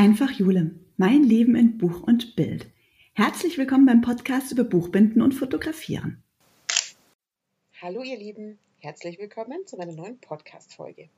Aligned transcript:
Einfach 0.00 0.30
Jule, 0.30 0.70
mein 0.96 1.24
Leben 1.24 1.54
in 1.54 1.76
Buch 1.76 2.02
und 2.04 2.34
Bild. 2.34 2.70
Herzlich 3.12 3.58
willkommen 3.58 3.84
beim 3.84 4.00
Podcast 4.00 4.50
über 4.50 4.64
Buchbinden 4.64 5.20
und 5.20 5.34
Fotografieren. 5.34 6.22
Hallo 7.82 8.02
ihr 8.02 8.16
Lieben, 8.16 8.58
herzlich 8.78 9.18
willkommen 9.18 9.66
zu 9.66 9.76
meiner 9.76 9.92
neuen 9.92 10.18
Podcast-Folge. 10.18 11.10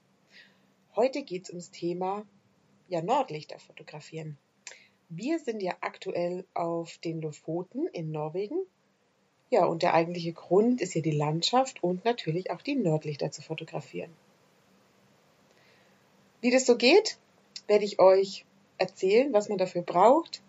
Heute 0.97 1.23
geht 1.23 1.45
es 1.45 1.51
ums 1.51 1.71
Thema 1.71 2.27
ja, 2.89 3.03
Nordlichter 3.03 3.61
fotografieren. 3.61 4.37
Wir 5.09 5.39
sind 5.39 5.63
ja 5.63 5.77
aktuell 5.81 6.45
auf 6.53 6.99
den 6.99 7.23
Lofoten 7.23 7.87
in 7.93 8.11
Norwegen. 8.11 8.57
Ja, 9.49 9.65
und 9.67 9.85
der 9.85 9.95
eigentliche 9.95 10.33
Grund 10.33 10.81
ist 10.81 10.95
hier 10.95 11.03
die 11.03 11.13
Landschaft 11.13 11.85
und 11.85 12.05
natürlich 12.05 12.51
auch 12.51 12.63
die 12.63 12.75
Nordlichter 12.75 13.31
zu 13.31 13.43
fotografieren. 13.43 14.11
Wie 16.41 16.51
das 16.51 16.67
so 16.67 16.77
geht, 16.77 17.19
werde 17.69 17.85
ich 17.85 18.01
euch 18.01 18.45
erzählen, 18.83 19.33
was 19.33 19.49
man 19.49 19.59
dafür 19.59 19.83
braucht, 19.83 20.43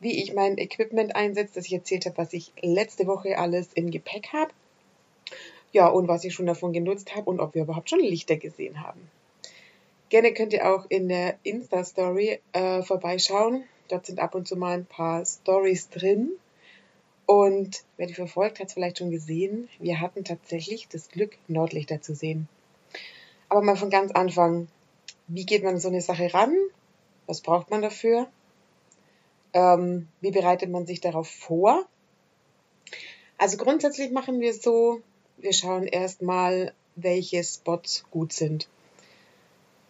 wie 0.00 0.22
ich 0.22 0.34
mein 0.34 0.58
Equipment 0.58 1.14
einsetze, 1.14 1.54
dass 1.54 1.66
ich 1.66 1.74
erzählt 1.74 2.06
habe, 2.06 2.18
was 2.18 2.32
ich 2.32 2.52
letzte 2.60 3.06
Woche 3.06 3.38
alles 3.38 3.68
im 3.74 3.90
Gepäck 3.90 4.32
habe. 4.32 4.50
Ja, 5.72 5.86
und 5.88 6.08
was 6.08 6.24
ich 6.24 6.34
schon 6.34 6.46
davon 6.46 6.72
genutzt 6.72 7.14
habe 7.14 7.30
und 7.30 7.38
ob 7.38 7.54
wir 7.54 7.62
überhaupt 7.62 7.90
schon 7.90 8.00
Lichter 8.00 8.36
gesehen 8.36 8.82
haben. 8.82 9.00
Gerne 10.08 10.32
könnt 10.32 10.52
ihr 10.52 10.74
auch 10.74 10.86
in 10.88 11.08
der 11.08 11.36
Insta-Story 11.44 12.40
äh, 12.52 12.82
vorbeischauen. 12.82 13.62
Dort 13.88 14.06
sind 14.06 14.18
ab 14.18 14.34
und 14.34 14.48
zu 14.48 14.56
mal 14.56 14.78
ein 14.78 14.86
paar 14.86 15.24
Stories 15.24 15.88
drin. 15.90 16.30
Und 17.26 17.84
wer 17.96 18.08
die 18.08 18.14
verfolgt, 18.14 18.58
hat 18.58 18.66
es 18.68 18.74
vielleicht 18.74 18.98
schon 18.98 19.12
gesehen. 19.12 19.68
Wir 19.78 20.00
hatten 20.00 20.24
tatsächlich 20.24 20.88
das 20.88 21.08
Glück, 21.08 21.38
Nordlichter 21.46 22.02
zu 22.02 22.12
sehen. 22.12 22.48
Aber 23.48 23.62
mal 23.62 23.76
von 23.76 23.90
ganz 23.90 24.10
Anfang. 24.10 24.66
Wie 25.28 25.46
geht 25.46 25.62
man 25.62 25.78
so 25.78 25.86
eine 25.86 26.00
Sache 26.00 26.34
ran? 26.34 26.56
Was 27.30 27.42
braucht 27.42 27.70
man 27.70 27.80
dafür? 27.80 28.26
Ähm, 29.52 30.08
wie 30.20 30.32
bereitet 30.32 30.68
man 30.68 30.84
sich 30.84 31.00
darauf 31.00 31.28
vor? 31.28 31.86
Also 33.38 33.56
grundsätzlich 33.56 34.10
machen 34.10 34.40
wir 34.40 34.52
so, 34.52 35.00
wir 35.36 35.52
schauen 35.52 35.86
erstmal, 35.86 36.74
welche 36.96 37.44
Spots 37.44 38.04
gut 38.10 38.32
sind. 38.32 38.68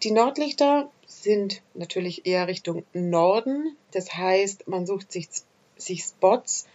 Die 0.03 0.11
Nordlichter 0.11 0.91
sind 1.07 1.63
natürlich 1.73 2.27
eher 2.27 2.47
Richtung 2.47 2.85
Norden. 2.93 3.75
Das 3.93 4.15
heißt, 4.15 4.69
man 4.69 4.85
sucht 4.85 5.11
sich, 5.11 5.31
sich 5.79 6.03
Spots, 6.03 6.67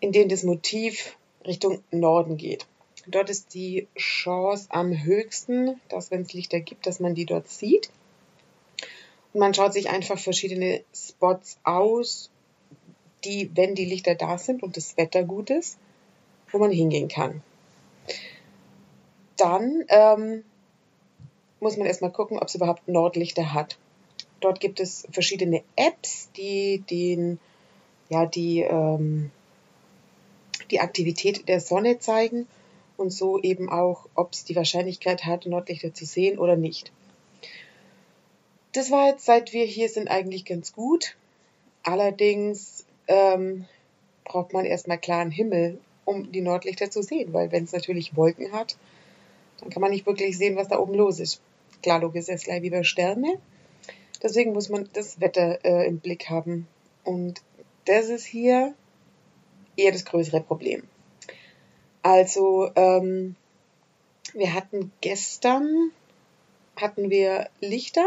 in 0.00 0.10
denen 0.10 0.30
das 0.30 0.42
Motiv 0.42 1.18
Richtung 1.46 1.82
Norden 1.90 2.38
geht. 2.38 2.66
Dort 3.06 3.28
ist 3.28 3.52
die 3.52 3.88
Chance 3.98 4.68
am 4.70 5.04
höchsten, 5.04 5.78
dass 5.90 6.10
wenn 6.10 6.22
es 6.22 6.32
Lichter 6.32 6.60
gibt, 6.60 6.86
dass 6.86 6.98
man 6.98 7.14
die 7.14 7.26
dort 7.26 7.50
sieht. 7.50 7.90
Man 9.32 9.54
schaut 9.54 9.72
sich 9.72 9.90
einfach 9.90 10.18
verschiedene 10.18 10.82
Spots 10.92 11.58
aus, 11.62 12.30
die, 13.24 13.50
wenn 13.54 13.74
die 13.74 13.84
Lichter 13.84 14.14
da 14.14 14.38
sind 14.38 14.62
und 14.62 14.76
das 14.76 14.96
Wetter 14.96 15.22
gut 15.22 15.50
ist, 15.50 15.78
wo 16.50 16.58
man 16.58 16.72
hingehen 16.72 17.08
kann. 17.08 17.42
Dann 19.36 19.84
ähm, 19.88 20.44
muss 21.60 21.76
man 21.76 21.86
erstmal 21.86 22.12
gucken, 22.12 22.38
ob 22.38 22.48
es 22.48 22.54
überhaupt 22.54 22.88
Nordlichter 22.88 23.54
hat. 23.54 23.78
Dort 24.40 24.60
gibt 24.60 24.80
es 24.80 25.06
verschiedene 25.12 25.62
Apps, 25.76 26.30
die 26.36 26.82
den, 26.90 27.38
ja, 28.08 28.26
die, 28.26 28.60
ähm, 28.60 29.30
die 30.70 30.80
Aktivität 30.80 31.48
der 31.48 31.60
Sonne 31.60 31.98
zeigen 31.98 32.46
und 32.96 33.10
so 33.10 33.38
eben 33.40 33.70
auch, 33.70 34.06
ob 34.14 34.32
es 34.32 34.44
die 34.44 34.56
Wahrscheinlichkeit 34.56 35.24
hat, 35.24 35.46
Nordlichter 35.46 35.94
zu 35.94 36.04
sehen 36.04 36.38
oder 36.38 36.56
nicht. 36.56 36.92
Das 38.72 38.90
war 38.90 39.08
jetzt, 39.08 39.24
seit 39.24 39.52
wir 39.52 39.64
hier 39.64 39.88
sind, 39.88 40.08
eigentlich 40.08 40.44
ganz 40.44 40.72
gut. 40.72 41.16
Allerdings 41.82 42.84
ähm, 43.08 43.66
braucht 44.24 44.52
man 44.52 44.64
erstmal 44.64 44.98
klaren 44.98 45.30
Himmel, 45.30 45.78
um 46.04 46.30
die 46.30 46.40
Nordlichter 46.40 46.90
zu 46.90 47.02
sehen, 47.02 47.32
weil 47.32 47.50
wenn 47.52 47.64
es 47.64 47.72
natürlich 47.72 48.16
Wolken 48.16 48.52
hat, 48.52 48.76
dann 49.60 49.70
kann 49.70 49.80
man 49.80 49.90
nicht 49.90 50.06
wirklich 50.06 50.38
sehen, 50.38 50.56
was 50.56 50.68
da 50.68 50.78
oben 50.78 50.94
los 50.94 51.20
ist. 51.20 51.40
Klar, 51.82 52.00
logisch 52.00 52.28
ist 52.28 52.44
gleich 52.44 52.62
wie 52.62 52.70
bei 52.70 52.82
Sterne. 52.82 53.38
Deswegen 54.22 54.52
muss 54.52 54.68
man 54.68 54.88
das 54.92 55.20
Wetter 55.20 55.64
äh, 55.64 55.86
im 55.86 55.98
Blick 55.98 56.28
haben. 56.28 56.68
Und 57.04 57.42
das 57.86 58.08
ist 58.08 58.24
hier 58.24 58.74
eher 59.76 59.92
das 59.92 60.04
größere 60.04 60.42
Problem. 60.42 60.82
Also, 62.02 62.70
ähm, 62.76 63.36
wir 64.34 64.54
hatten 64.54 64.92
gestern, 65.00 65.90
hatten 66.76 67.10
wir 67.10 67.48
Lichter, 67.60 68.06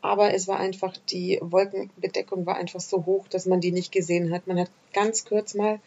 aber 0.00 0.34
es 0.34 0.46
war 0.46 0.58
einfach, 0.58 0.96
die 1.10 1.38
Wolkenbedeckung 1.40 2.46
war 2.46 2.56
einfach 2.56 2.80
so 2.80 3.06
hoch, 3.06 3.28
dass 3.28 3.46
man 3.46 3.60
die 3.60 3.72
nicht 3.72 3.92
gesehen 3.92 4.32
hat. 4.32 4.46
Man 4.46 4.60
hat 4.60 4.70
ganz 4.92 5.24
kurz 5.24 5.54
mal 5.54 5.80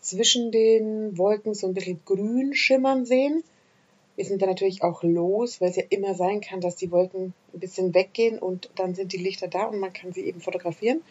zwischen 0.00 0.52
den 0.52 1.18
Wolken 1.18 1.54
so 1.54 1.66
ein 1.66 1.74
bisschen 1.74 2.00
grün 2.04 2.54
schimmern 2.54 3.04
sehen. 3.04 3.42
Wir 4.16 4.24
sind 4.24 4.42
dann 4.42 4.48
natürlich 4.48 4.82
auch 4.82 5.02
los, 5.02 5.60
weil 5.60 5.70
es 5.70 5.76
ja 5.76 5.84
immer 5.90 6.14
sein 6.14 6.40
kann, 6.40 6.60
dass 6.60 6.76
die 6.76 6.90
Wolken 6.90 7.34
ein 7.54 7.60
bisschen 7.60 7.94
weggehen 7.94 8.38
und 8.38 8.70
dann 8.74 8.94
sind 8.94 9.12
die 9.12 9.18
Lichter 9.18 9.48
da 9.48 9.64
und 9.64 9.78
man 9.78 9.92
kann 9.92 10.12
sie 10.12 10.22
eben 10.22 10.40
fotografieren. 10.40 11.02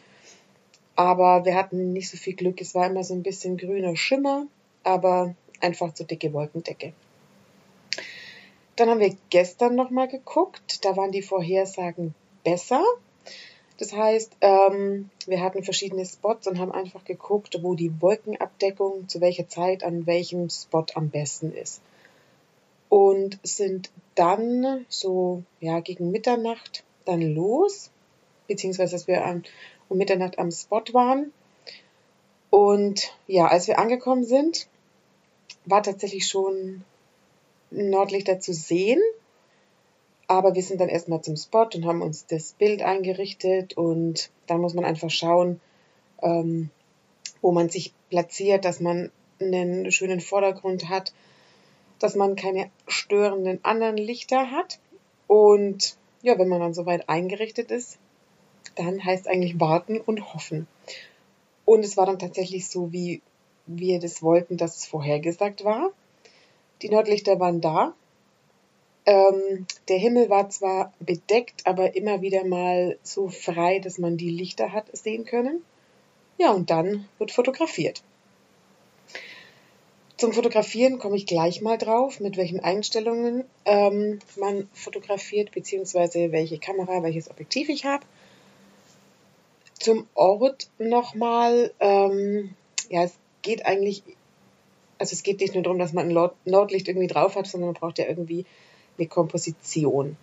Aber 0.96 1.46
wir 1.46 1.56
hatten 1.56 1.94
nicht 1.94 2.10
so 2.10 2.18
viel 2.18 2.34
Glück. 2.34 2.60
Es 2.60 2.76
war 2.76 2.88
immer 2.88 3.04
so 3.04 3.14
ein 3.14 3.24
bisschen 3.24 3.58
grüner 3.58 3.96
Schimmer, 3.96 4.48
aber 4.84 5.36
einfach 5.62 5.94
zu 5.94 6.04
dicke 6.04 6.34
Wolkendecke. 6.34 6.94
Dann 8.76 8.90
haben 8.90 9.00
wir 9.00 9.16
gestern 9.30 9.76
nochmal 9.76 10.08
geguckt. 10.08 10.84
Da 10.86 10.98
waren 10.98 11.12
die 11.12 11.22
Vorhersagen 11.22 12.14
besser. 12.48 12.82
Das 13.78 13.92
heißt, 13.94 14.38
ähm, 14.40 15.10
wir 15.28 15.42
hatten 15.42 15.64
verschiedene 15.64 16.06
Spots 16.06 16.48
und 16.48 16.60
haben 16.60 16.72
einfach 16.72 17.04
geguckt, 17.04 17.60
wo 17.62 17.76
die 17.76 18.02
Wolkenabdeckung 18.02 19.10
zu 19.10 19.20
welcher 19.20 19.50
Zeit 19.50 19.84
an 19.84 20.08
welchem 20.08 20.50
Spot 20.50 20.86
am 20.96 21.10
besten 21.10 21.52
ist. 21.52 21.82
Und 22.88 23.38
sind 23.44 23.92
dann 24.16 24.86
so 24.88 25.44
ja, 25.60 25.82
gegen 25.82 26.10
Mitternacht 26.10 26.86
dann 27.04 27.22
los, 27.22 27.92
beziehungsweise 28.48 28.96
dass 28.96 29.08
wir 29.08 29.26
an, 29.26 29.44
um 29.90 29.98
Mitternacht 29.98 30.40
am 30.40 30.50
Spot 30.50 30.84
waren. 30.94 31.34
Und 32.50 33.14
ja, 33.28 33.48
als 33.48 33.68
wir 33.68 33.78
angekommen 33.78 34.24
sind, 34.24 34.68
war 35.66 35.84
tatsächlich 35.84 36.26
schon 36.28 36.86
Nordlichter 37.72 38.40
zu 38.40 38.54
sehen. 38.54 39.02
Aber 40.28 40.56
wir 40.56 40.64
sind 40.64 40.82
dann 40.82 40.90
erstmal 40.90 41.22
zum 41.22 41.38
Spot 41.38 41.70
und 41.74 41.86
haben 41.86 42.02
uns 42.02 42.26
das 42.26 42.54
Bild 42.54 42.82
eingerichtet 42.82 43.78
und 43.78 44.30
dann 44.46 44.60
muss 44.60 44.74
man 44.74 44.84
einfach 44.84 45.10
schauen, 45.10 45.62
ähm, 46.22 46.70
wo 47.42 47.52
man 47.52 47.70
sich 47.70 47.94
platziert, 48.10 48.66
dass 48.66 48.82
man 48.82 49.12
einen 49.40 49.92
schönen 49.92 50.20
Vordergrund 50.20 50.90
hat, 50.90 51.14
dass 52.00 52.16
man 52.16 52.36
keine 52.36 52.70
störenden 52.88 53.64
anderen 53.64 53.98
Lichter 53.98 54.52
hat. 54.52 54.80
Und 55.28 55.98
ja, 56.22 56.38
wenn 56.38 56.50
man 56.50 56.60
dann 56.60 56.74
soweit 56.74 57.08
eingerichtet 57.08 57.72
ist, 57.72 57.98
dann 58.76 59.04
heißt 59.04 59.28
eigentlich 59.28 59.60
warten 59.60 60.00
und 60.00 60.34
hoffen. 60.34 60.68
Und 61.66 61.84
es 61.84 61.98
war 61.98 62.06
dann 62.06 62.20
tatsächlich 62.20 62.68
so, 62.68 62.92
wie 62.92 63.22
wir 63.66 64.00
das 64.00 64.22
wollten, 64.22 64.58
dass 64.58 64.78
es 64.78 64.88
vorhergesagt 64.88 65.64
war. 65.64 65.92
Die 66.82 66.90
Nordlichter 66.90 67.40
waren 67.40 67.62
da, 67.62 67.94
ähm, 69.08 69.66
der 69.88 69.98
Himmel 69.98 70.30
war 70.30 70.50
zwar 70.50 70.94
bedeckt, 71.00 71.66
aber 71.66 71.96
immer 71.96 72.22
wieder 72.22 72.44
mal 72.44 73.00
so 73.04 73.30
frei, 73.30 73.80
dass 73.80 73.98
man 73.98 74.18
die 74.18 74.30
Lichter 74.30 74.74
hat 74.74 74.96
sehen 74.96 75.24
können. 75.24 75.64
Ja, 76.38 76.52
und 76.52 76.70
dann 76.70 77.08
wird 77.18 77.32
fotografiert. 77.32 78.04
Zum 80.18 80.34
Fotografieren 80.34 81.00
komme 81.00 81.16
ich 81.16 81.26
gleich 81.26 81.62
mal 81.62 81.78
drauf, 81.78 82.20
mit 82.20 82.36
welchen 82.38 82.60
Einstellungen 82.60 83.46
ähm, 83.66 84.20
man 84.36 84.68
fotografiert, 84.74 85.52
beziehungsweise 85.52 86.32
welche 86.34 86.58
Kamera, 86.58 87.02
welches 87.02 87.32
Objektiv 87.32 87.70
ich 87.70 87.86
habe. 87.86 88.06
Zum 89.80 90.06
Ort 90.16 90.70
nochmal, 90.80 91.72
ähm, 91.80 92.56
ja, 92.90 93.04
es 93.04 93.14
geht 93.42 93.66
eigentlich, 93.66 94.04
also 94.98 95.14
es 95.14 95.24
geht 95.24 95.40
nicht 95.40 95.54
nur 95.54 95.64
darum, 95.64 95.80
dass 95.80 95.94
man 95.94 96.10
ein 96.10 96.30
Nordlicht 96.46 96.90
irgendwie 96.90 97.08
drauf 97.08 97.36
hat, 97.36 97.48
sondern 97.48 97.70
man 97.70 97.80
braucht 97.80 98.00
ja 98.00 98.06
irgendwie 98.06 98.46
eine 98.98 99.08
Komposition. 99.08 100.18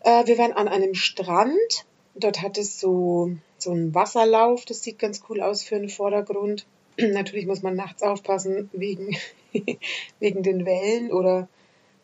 Äh, 0.00 0.26
wir 0.26 0.38
waren 0.38 0.52
an 0.52 0.68
einem 0.68 0.94
Strand. 0.94 1.84
Dort 2.14 2.42
hat 2.42 2.58
es 2.58 2.80
so, 2.80 3.32
so 3.58 3.70
einen 3.70 3.94
Wasserlauf. 3.94 4.64
Das 4.64 4.82
sieht 4.82 4.98
ganz 4.98 5.22
cool 5.28 5.40
aus 5.40 5.62
für 5.62 5.76
einen 5.76 5.88
Vordergrund. 5.88 6.66
Natürlich 6.98 7.46
muss 7.46 7.62
man 7.62 7.76
nachts 7.76 8.02
aufpassen 8.02 8.70
wegen, 8.72 9.16
wegen 10.18 10.42
den 10.42 10.66
Wellen 10.66 11.12
oder 11.12 11.48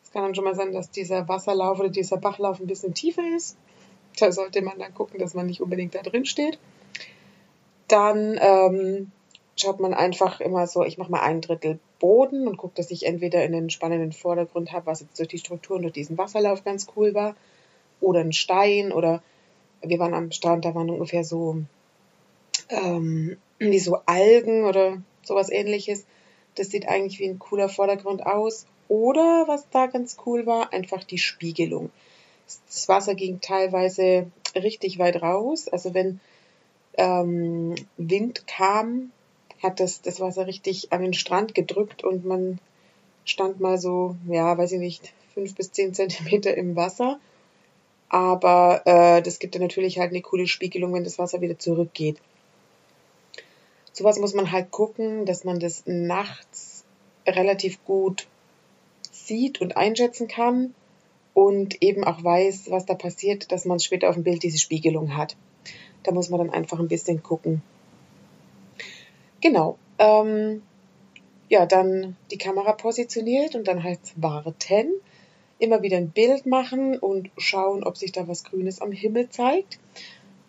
es 0.03 0.13
kann 0.13 0.23
dann 0.23 0.35
schon 0.35 0.45
mal 0.45 0.55
sein, 0.55 0.73
dass 0.73 0.91
dieser 0.91 1.29
Wasserlauf 1.29 1.81
oder 1.81 1.89
dieser 1.89 2.19
Bachlauf 2.19 2.61
ein 2.61 2.67
bisschen 2.67 2.95
tiefer 2.95 3.23
ist. 3.37 3.57
Da 4.19 4.31
sollte 4.31 4.63
man 4.63 4.79
dann 4.79 4.95
gucken, 4.95 5.19
dass 5.19 5.35
man 5.35 5.47
nicht 5.47 5.61
unbedingt 5.61 5.95
da 5.95 6.03
drin 6.03 6.25
steht. 6.25 6.59
Dann 7.89 8.39
ähm, 8.41 9.11
schaut 9.57 9.81
man 9.81 9.93
einfach 9.93 10.41
immer 10.41 10.67
so, 10.67 10.85
ich 10.85 10.99
mache 10.99 11.11
mal 11.11 11.21
ein 11.21 11.41
Drittel 11.41 11.81
Boden 12.05 12.47
und 12.47 12.59
gucke, 12.59 12.75
dass 12.77 12.91
ich 12.91 13.07
entweder 13.07 13.43
in 13.47 13.55
einen 13.55 13.71
spannenden 13.71 14.13
Vordergrund 14.13 14.73
habe, 14.73 14.85
was 14.85 15.01
jetzt 15.01 15.19
durch 15.19 15.29
die 15.29 15.39
Struktur 15.39 15.77
und 15.77 15.83
durch 15.85 15.95
diesen 15.95 16.19
Wasserlauf 16.19 16.63
ganz 16.63 16.87
cool 16.95 17.15
war, 17.15 17.35
oder 18.03 18.21
einen 18.21 18.35
Stein 18.35 18.93
oder 18.93 19.23
wir 19.81 19.99
waren 19.99 20.13
am 20.13 20.31
Strand, 20.31 20.67
da 20.67 20.75
waren 20.75 20.91
ungefähr 20.91 21.25
so 21.25 21.63
ähm, 22.69 23.39
wie 23.59 23.79
so 23.79 23.97
Algen 24.05 24.65
oder 24.67 25.03
sowas 25.23 25.49
ähnliches. 25.49 26.05
Das 26.57 26.69
sieht 26.69 26.87
eigentlich 26.87 27.21
wie 27.21 27.29
ein 27.29 27.39
cooler 27.39 27.71
Vordergrund 27.71 28.27
aus. 28.27 28.67
Oder 28.89 29.45
was 29.47 29.67
da 29.71 29.87
ganz 29.87 30.19
cool 30.27 30.45
war, 30.45 30.75
einfach 30.75 31.05
die 31.05 31.17
Spiegelung. 31.17 31.91
Das 32.67 32.87
Wasser 32.87 33.15
ging 33.15 33.41
teilweise 33.41 34.31
richtig 34.55 34.99
weit 34.99 35.23
raus. 35.23 35.69
Also 35.69 35.95
wenn 35.95 36.21
ähm, 36.99 37.75
Wind 37.97 38.47
kam, 38.47 39.11
hat 39.65 39.81
das, 39.81 40.03
das 40.03 40.21
Wasser 40.21 40.47
richtig 40.47 40.93
an 40.93 41.03
den 41.03 41.15
Strand 41.15 41.55
gedrückt 41.55 42.05
und 42.05 42.25
man 42.25 42.59
stand 43.25 43.61
mal 43.61 43.79
so, 43.79 44.17
ja, 44.29 44.57
weiß 44.57 44.73
ich 44.73 44.79
nicht, 44.79 45.13
fünf 45.33 45.55
bis 45.55 45.73
zehn 45.73 45.95
Zentimeter 45.95 46.57
im 46.57 46.77
Wasser. 46.77 47.19
Aber 48.09 48.83
äh, 48.85 49.23
das 49.23 49.41
gibt 49.41 49.55
dann 49.55 49.63
natürlich 49.63 49.99
halt 49.99 50.11
eine 50.11 50.23
coole 50.23 50.47
Spiegelung, 50.47 50.95
wenn 50.95 51.05
das 51.05 51.19
Wasser 51.19 51.41
wieder 51.41 51.59
zurückgeht. 51.59 52.19
Sowas 53.93 54.19
muss 54.19 54.35
man 54.35 54.53
halt 54.53 54.71
gucken, 54.71 55.25
dass 55.25 55.45
man 55.45 55.59
das 55.59 55.85
nachts 55.87 56.85
relativ 57.27 57.85
gut 57.85 58.27
sieht 59.11 59.61
und 59.61 59.77
einschätzen 59.77 60.29
kann 60.29 60.75
und 61.33 61.83
eben 61.83 62.05
auch 62.05 62.23
weiß, 62.23 62.71
was 62.71 62.87
da 62.87 62.95
passiert, 62.95 63.51
dass 63.51 63.65
man 63.65 63.81
später 63.81 64.09
auf 64.09 64.15
dem 64.15 64.25
Bild 64.25 64.43
diese 64.43 64.59
Spiegelung 64.59 65.17
hat. 65.17 65.37
Da 66.03 66.13
muss 66.13 66.29
man 66.29 66.39
dann 66.39 66.51
einfach 66.51 66.79
ein 66.79 66.89
bisschen 66.89 67.23
gucken. 67.23 67.63
Genau. 69.45 69.77
Ähm, 69.99 70.63
ja, 71.51 71.67
dann 71.67 72.17
die 72.31 72.39
Kamera 72.39 72.73
positioniert 72.73 73.55
und 73.55 73.69
dann 73.69 73.83
heißt 73.83 74.03
es 74.03 74.13
warten. 74.17 74.91
Immer 75.59 75.83
wieder 75.83 75.99
ein 75.99 76.09
Bild 76.09 76.47
machen 76.47 76.99
und 76.99 77.31
schauen, 77.37 77.85
ob 77.85 77.99
sich 77.99 78.11
da 78.11 78.27
was 78.27 78.45
Grünes 78.45 78.81
am 78.81 78.91
Himmel 78.91 79.29
zeigt. 79.29 79.79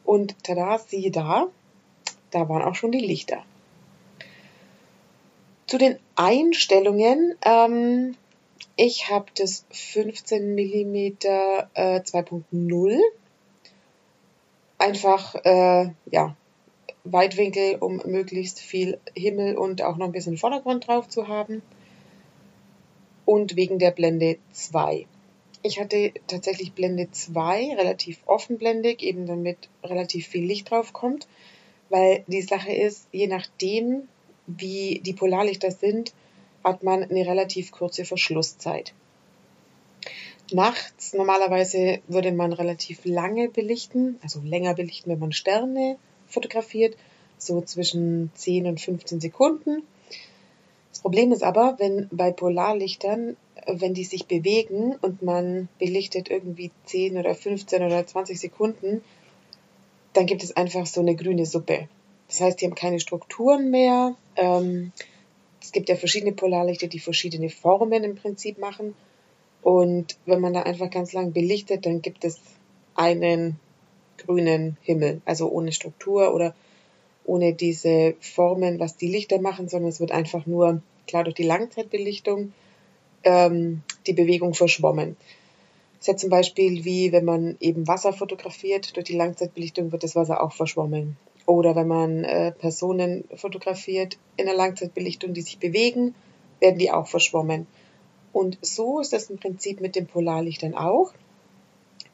Und 0.05 0.41
tada, 0.45 0.79
siehe 0.79 1.11
da, 1.11 1.47
da 2.31 2.47
waren 2.47 2.61
auch 2.61 2.75
schon 2.75 2.93
die 2.93 3.05
Lichter. 3.05 3.43
Zu 5.67 5.77
den 5.77 5.99
Einstellungen. 6.15 7.35
Ähm, 7.41 8.15
ich 8.77 9.09
habe 9.09 9.25
das 9.35 9.65
15 9.71 10.55
mm 10.55 10.95
äh, 10.95 11.99
2.0. 11.99 12.99
Einfach, 14.77 15.35
äh, 15.43 15.89
ja, 16.09 16.37
Weitwinkel, 17.05 17.75
um 17.75 18.01
möglichst 18.05 18.59
viel 18.59 18.99
Himmel 19.15 19.57
und 19.57 19.81
auch 19.81 19.97
noch 19.97 20.07
ein 20.07 20.11
bisschen 20.11 20.37
Vordergrund 20.37 20.87
drauf 20.87 21.07
zu 21.07 21.27
haben. 21.27 21.61
Und 23.25 23.55
wegen 23.55 23.79
der 23.79 23.91
Blende 23.91 24.37
2. 24.51 25.07
Ich 25.63 25.79
hatte 25.79 26.11
tatsächlich 26.27 26.73
Blende 26.73 27.09
2, 27.09 27.75
relativ 27.75 28.19
offenblendig, 28.25 29.01
eben 29.01 29.25
damit 29.25 29.69
relativ 29.83 30.27
viel 30.27 30.45
Licht 30.45 30.69
drauf 30.69 30.93
kommt, 30.93 31.27
weil 31.89 32.23
die 32.27 32.41
Sache 32.41 32.71
ist, 32.71 33.07
je 33.11 33.27
nachdem, 33.27 34.07
wie 34.47 35.01
die 35.03 35.13
Polarlichter 35.13 35.71
sind, 35.71 36.13
hat 36.63 36.83
man 36.83 37.03
eine 37.03 37.25
relativ 37.25 37.71
kurze 37.71 38.05
Verschlusszeit. 38.05 38.93
Nachts 40.51 41.13
normalerweise 41.13 41.99
würde 42.07 42.31
man 42.31 42.53
relativ 42.53 43.03
lange 43.03 43.49
belichten, 43.49 44.19
also 44.21 44.41
länger 44.41 44.75
belichten, 44.75 45.09
wenn 45.09 45.19
man 45.19 45.31
Sterne 45.31 45.97
fotografiert, 46.27 46.95
so 47.37 47.61
zwischen 47.61 48.31
10 48.33 48.67
und 48.67 48.81
15 48.81 49.19
Sekunden. 49.21 49.83
Das 50.91 51.01
Problem 51.01 51.31
ist 51.31 51.43
aber, 51.43 51.75
wenn 51.77 52.07
bei 52.11 52.31
Polarlichtern, 52.31 53.35
wenn 53.67 53.93
die 53.93 54.03
sich 54.03 54.27
bewegen 54.27 54.95
und 55.01 55.21
man 55.21 55.67
belichtet 55.79 56.29
irgendwie 56.29 56.71
10 56.85 57.17
oder 57.17 57.35
15 57.35 57.83
oder 57.83 58.05
20 58.05 58.39
Sekunden, 58.39 59.01
dann 60.13 60.25
gibt 60.25 60.43
es 60.43 60.55
einfach 60.55 60.85
so 60.85 61.01
eine 61.01 61.15
grüne 61.15 61.45
Suppe. 61.45 61.89
Das 62.27 62.41
heißt, 62.41 62.61
die 62.61 62.65
haben 62.65 62.75
keine 62.75 62.99
Strukturen 62.99 63.69
mehr. 63.69 64.15
Ähm, 64.35 64.91
es 65.61 65.71
gibt 65.71 65.89
ja 65.89 65.95
verschiedene 65.95 66.31
Polarlichter, 66.31 66.87
die 66.87 66.99
verschiedene 66.99 67.49
Formen 67.49 68.03
im 68.03 68.15
Prinzip 68.15 68.57
machen. 68.57 68.95
Und 69.61 70.17
wenn 70.25 70.39
man 70.39 70.53
da 70.53 70.61
einfach 70.61 70.89
ganz 70.89 71.13
lang 71.13 71.33
belichtet, 71.33 71.85
dann 71.85 72.01
gibt 72.01 72.23
es 72.23 72.39
einen 72.93 73.59
grünen 74.17 74.77
Himmel, 74.81 75.21
also 75.25 75.49
ohne 75.49 75.71
Struktur 75.71 76.33
oder 76.33 76.53
ohne 77.25 77.53
diese 77.53 78.15
Formen, 78.19 78.79
was 78.79 78.97
die 78.97 79.07
Lichter 79.07 79.41
machen, 79.41 79.67
sondern 79.67 79.89
es 79.89 79.99
wird 79.99 80.11
einfach 80.11 80.45
nur, 80.45 80.81
klar 81.07 81.23
durch 81.23 81.35
die 81.35 81.43
Langzeitbelichtung, 81.43 82.53
ähm, 83.23 83.81
die 84.07 84.13
Bewegung 84.13 84.53
verschwommen. 84.53 85.17
Das 85.97 86.01
ist 86.01 86.07
ja 86.07 86.17
zum 86.17 86.29
Beispiel 86.29 86.85
wie 86.85 87.11
wenn 87.11 87.25
man 87.25 87.57
eben 87.59 87.87
Wasser 87.87 88.13
fotografiert, 88.13 88.95
durch 88.95 89.05
die 89.05 89.15
Langzeitbelichtung 89.15 89.91
wird 89.91 90.03
das 90.03 90.15
Wasser 90.15 90.43
auch 90.43 90.53
verschwommen. 90.53 91.17
Oder 91.45 91.75
wenn 91.75 91.87
man 91.87 92.23
äh, 92.23 92.51
Personen 92.51 93.25
fotografiert 93.35 94.17
in 94.37 94.45
der 94.45 94.55
Langzeitbelichtung, 94.55 95.33
die 95.33 95.41
sich 95.41 95.59
bewegen, 95.59 96.15
werden 96.59 96.79
die 96.79 96.91
auch 96.91 97.07
verschwommen. 97.07 97.67
Und 98.33 98.57
so 98.61 98.99
ist 98.99 99.13
das 99.13 99.29
im 99.29 99.37
Prinzip 99.37 99.79
mit 99.79 99.95
den 99.95 100.07
Polarlichtern 100.07 100.75
auch. 100.75 101.13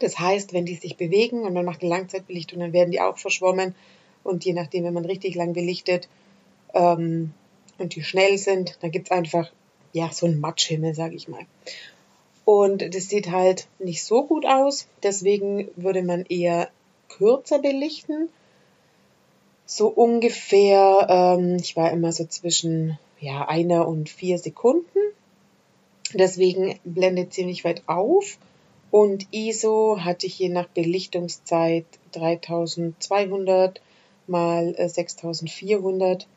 Das 0.01 0.19
heißt, 0.19 0.53
wenn 0.53 0.65
die 0.65 0.75
sich 0.75 0.97
bewegen 0.97 1.43
und 1.43 1.53
man 1.53 1.65
macht 1.65 1.81
eine 1.81 1.89
Langzeitbelichtung, 1.89 2.59
dann 2.59 2.73
werden 2.73 2.91
die 2.91 3.01
auch 3.01 3.17
verschwommen. 3.17 3.75
Und 4.23 4.45
je 4.45 4.53
nachdem, 4.53 4.83
wenn 4.83 4.93
man 4.93 5.05
richtig 5.05 5.35
lang 5.35 5.53
belichtet 5.53 6.07
ähm, 6.73 7.33
und 7.77 7.95
die 7.95 8.03
schnell 8.03 8.37
sind, 8.37 8.77
dann 8.81 8.91
gibt's 8.91 9.11
einfach 9.11 9.51
ja 9.93 10.11
so 10.11 10.25
einen 10.25 10.39
Matschhimmel, 10.39 10.93
sage 10.95 11.15
ich 11.15 11.27
mal. 11.27 11.45
Und 12.45 12.95
das 12.95 13.09
sieht 13.09 13.31
halt 13.31 13.67
nicht 13.79 14.03
so 14.03 14.23
gut 14.23 14.45
aus. 14.45 14.87
Deswegen 15.03 15.69
würde 15.75 16.01
man 16.01 16.25
eher 16.25 16.69
kürzer 17.09 17.59
belichten. 17.59 18.29
So 19.65 19.87
ungefähr, 19.87 21.07
ähm, 21.09 21.57
ich 21.61 21.75
war 21.75 21.91
immer 21.91 22.11
so 22.11 22.25
zwischen 22.25 22.97
ja, 23.19 23.47
einer 23.47 23.87
und 23.87 24.09
vier 24.09 24.37
Sekunden. 24.37 24.99
Deswegen 26.13 26.79
blendet 26.83 27.33
ziemlich 27.33 27.63
weit 27.63 27.83
auf 27.87 28.37
und 28.91 29.27
ISO 29.31 29.99
hatte 30.01 30.27
ich 30.27 30.37
je 30.37 30.49
nach 30.49 30.67
Belichtungszeit 30.67 31.85
3200 32.11 33.81
mal 34.27 34.75
6400 34.77 36.27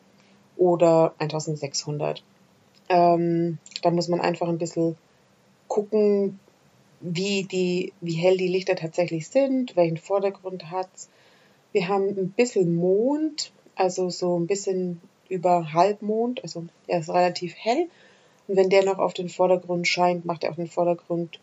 oder 0.56 1.14
1600. 1.18 2.22
Ähm, 2.88 3.58
da 3.82 3.90
muss 3.90 4.08
man 4.08 4.20
einfach 4.20 4.48
ein 4.48 4.58
bisschen 4.58 4.96
gucken, 5.66 6.38
wie, 7.00 7.42
die, 7.42 7.92
wie 8.00 8.14
hell 8.14 8.36
die 8.36 8.48
Lichter 8.48 8.76
tatsächlich 8.76 9.28
sind, 9.28 9.74
welchen 9.76 9.96
Vordergrund 9.96 10.70
hat's. 10.70 11.08
Wir 11.72 11.88
haben 11.88 12.08
ein 12.08 12.31
bisschen 12.31 12.76
Mond, 12.76 13.52
also 13.74 14.10
so 14.10 14.38
ein 14.38 14.46
bisschen 14.46 15.00
über 15.29 15.72
Halbmond, 15.72 16.43
also 16.43 16.67
er 16.86 17.00
ist 17.00 17.10
relativ 17.10 17.55
hell. 17.56 17.88
Und 18.46 18.56
wenn 18.56 18.70
der 18.70 18.84
noch 18.84 18.98
auf 18.98 19.12
den 19.12 19.29
Vordergrund 19.29 19.88
scheint, 19.88 20.24
macht 20.24 20.44
er 20.44 20.52
auch 20.52 20.56
den 20.56 20.69
Vordergrund 20.69 21.40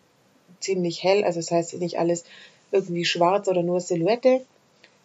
ziemlich 0.62 1.03
hell. 1.03 1.24
Also 1.24 1.39
das 1.39 1.51
heißt 1.51 1.74
nicht 1.80 2.00
alles 2.00 2.24
irgendwie 2.72 3.06
schwarz 3.06 3.48
oder 3.48 3.63
nur 3.63 3.82
Silhouette, 3.82 4.46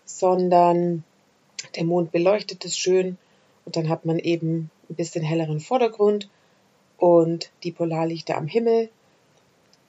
sondern 0.04 1.04
der 1.74 1.84
Mond 1.84 2.12
beleuchtet 2.12 2.64
es 2.64 2.76
schön 2.76 3.18
und 3.64 3.76
dann 3.76 3.88
hat 3.88 4.04
man 4.04 4.18
eben 4.18 4.70
ein 4.88 4.94
bisschen 4.94 5.24
helleren 5.24 5.60
Vordergrund 5.60 6.28
und 6.98 7.50
die 7.62 7.72
Polarlichter 7.72 8.36
am 8.36 8.46
Himmel. 8.46 8.88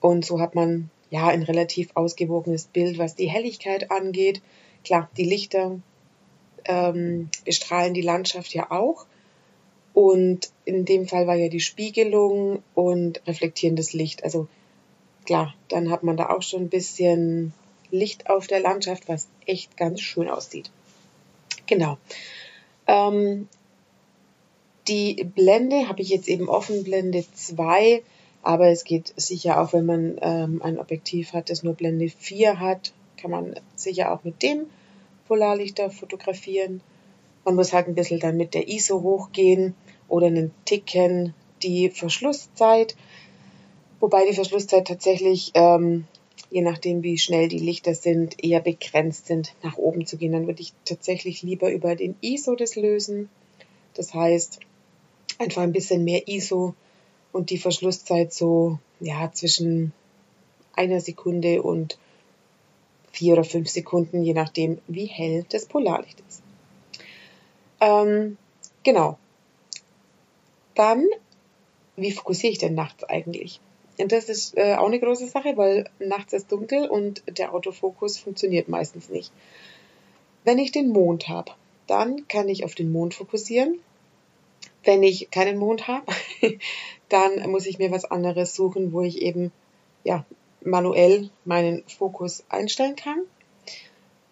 Und 0.00 0.24
so 0.24 0.40
hat 0.40 0.54
man 0.54 0.90
ja 1.10 1.28
ein 1.28 1.42
relativ 1.42 1.90
ausgewogenes 1.94 2.66
Bild, 2.66 2.98
was 2.98 3.14
die 3.14 3.30
Helligkeit 3.30 3.90
angeht. 3.90 4.42
Klar, 4.84 5.08
die 5.16 5.24
Lichter 5.24 5.80
ähm, 6.64 7.30
bestrahlen 7.44 7.94
die 7.94 8.02
Landschaft 8.02 8.54
ja 8.54 8.70
auch. 8.70 9.06
Und 9.94 10.50
in 10.64 10.84
dem 10.84 11.08
Fall 11.08 11.26
war 11.26 11.34
ja 11.34 11.48
die 11.48 11.60
Spiegelung 11.60 12.62
und 12.74 13.26
reflektierendes 13.26 13.92
Licht. 13.92 14.22
Also 14.22 14.46
klar, 15.24 15.54
dann 15.68 15.90
hat 15.90 16.02
man 16.02 16.16
da 16.16 16.30
auch 16.30 16.42
schon 16.42 16.62
ein 16.62 16.68
bisschen 16.68 17.52
Licht 17.90 18.28
auf 18.28 18.46
der 18.46 18.60
Landschaft, 18.60 19.08
was 19.08 19.28
echt 19.46 19.76
ganz 19.76 20.00
schön 20.00 20.28
aussieht. 20.28 20.70
Genau. 21.66 21.98
Ähm, 22.86 23.48
die 24.88 25.24
Blende 25.24 25.88
habe 25.88 26.00
ich 26.00 26.08
jetzt 26.08 26.28
eben 26.28 26.48
offen, 26.48 26.84
Blende 26.84 27.24
2, 27.34 28.02
aber 28.42 28.68
es 28.68 28.84
geht 28.84 29.12
sicher 29.16 29.60
auch, 29.60 29.72
wenn 29.72 29.84
man 29.84 30.18
ähm, 30.22 30.62
ein 30.62 30.78
Objektiv 30.78 31.32
hat, 31.34 31.50
das 31.50 31.62
nur 31.62 31.74
Blende 31.74 32.08
4 32.08 32.58
hat, 32.58 32.92
kann 33.16 33.30
man 33.30 33.54
sicher 33.76 34.12
auch 34.12 34.24
mit 34.24 34.42
dem 34.42 34.66
Polarlichter 35.26 35.90
fotografieren. 35.90 36.80
Man 37.44 37.54
muss 37.54 37.72
halt 37.72 37.88
ein 37.88 37.94
bisschen 37.94 38.20
dann 38.20 38.36
mit 38.36 38.54
der 38.54 38.68
ISO 38.68 39.02
hochgehen 39.02 39.74
oder 40.08 40.28
einen 40.28 40.52
Ticken 40.64 41.34
die 41.62 41.90
Verschlusszeit 41.90 42.96
wobei 44.00 44.26
die 44.26 44.34
Verschlusszeit 44.34 44.86
tatsächlich, 44.86 45.52
ähm, 45.54 46.06
je 46.50 46.62
nachdem 46.62 47.02
wie 47.02 47.18
schnell 47.18 47.48
die 47.48 47.58
Lichter 47.58 47.94
sind, 47.94 48.42
eher 48.42 48.60
begrenzt 48.60 49.26
sind, 49.26 49.54
nach 49.62 49.76
oben 49.76 50.06
zu 50.06 50.16
gehen. 50.16 50.32
Dann 50.32 50.46
würde 50.46 50.62
ich 50.62 50.72
tatsächlich 50.84 51.42
lieber 51.42 51.70
über 51.70 51.96
den 51.96 52.16
ISO 52.20 52.54
das 52.54 52.76
lösen. 52.76 53.28
Das 53.94 54.14
heißt, 54.14 54.60
einfach 55.38 55.62
ein 55.62 55.72
bisschen 55.72 56.04
mehr 56.04 56.28
ISO 56.28 56.74
und 57.32 57.50
die 57.50 57.58
Verschlusszeit 57.58 58.32
so, 58.32 58.78
ja, 59.00 59.30
zwischen 59.32 59.92
einer 60.74 61.00
Sekunde 61.00 61.62
und 61.62 61.98
vier 63.12 63.34
oder 63.34 63.44
fünf 63.44 63.68
Sekunden, 63.68 64.22
je 64.22 64.32
nachdem, 64.32 64.78
wie 64.86 65.06
hell 65.06 65.44
das 65.48 65.66
Polarlicht 65.66 66.22
ist. 66.28 66.42
Ähm, 67.80 68.36
genau. 68.84 69.18
Dann, 70.74 71.06
wie 71.96 72.12
fokussiere 72.12 72.52
ich 72.52 72.58
denn 72.58 72.74
nachts 72.74 73.04
eigentlich? 73.04 73.60
Das 74.06 74.28
ist 74.28 74.56
äh, 74.56 74.74
auch 74.74 74.86
eine 74.86 75.00
große 75.00 75.26
Sache, 75.26 75.56
weil 75.56 75.90
nachts 75.98 76.32
ist 76.32 76.52
dunkel 76.52 76.88
und 76.88 77.22
der 77.26 77.52
Autofokus 77.52 78.18
funktioniert 78.18 78.68
meistens 78.68 79.08
nicht. 79.08 79.32
Wenn 80.44 80.58
ich 80.58 80.70
den 80.70 80.90
Mond 80.90 81.28
habe, 81.28 81.52
dann 81.88 82.28
kann 82.28 82.48
ich 82.48 82.64
auf 82.64 82.74
den 82.74 82.92
Mond 82.92 83.14
fokussieren. 83.14 83.80
Wenn 84.84 85.02
ich 85.02 85.30
keinen 85.30 85.58
Mond 85.58 85.88
habe, 85.88 86.06
dann 87.08 87.50
muss 87.50 87.66
ich 87.66 87.78
mir 87.78 87.90
was 87.90 88.04
anderes 88.04 88.54
suchen, 88.54 88.92
wo 88.92 89.02
ich 89.02 89.20
eben 89.20 89.50
ja, 90.04 90.24
manuell 90.62 91.30
meinen 91.44 91.82
Fokus 91.88 92.44
einstellen 92.48 92.94
kann. 92.94 93.22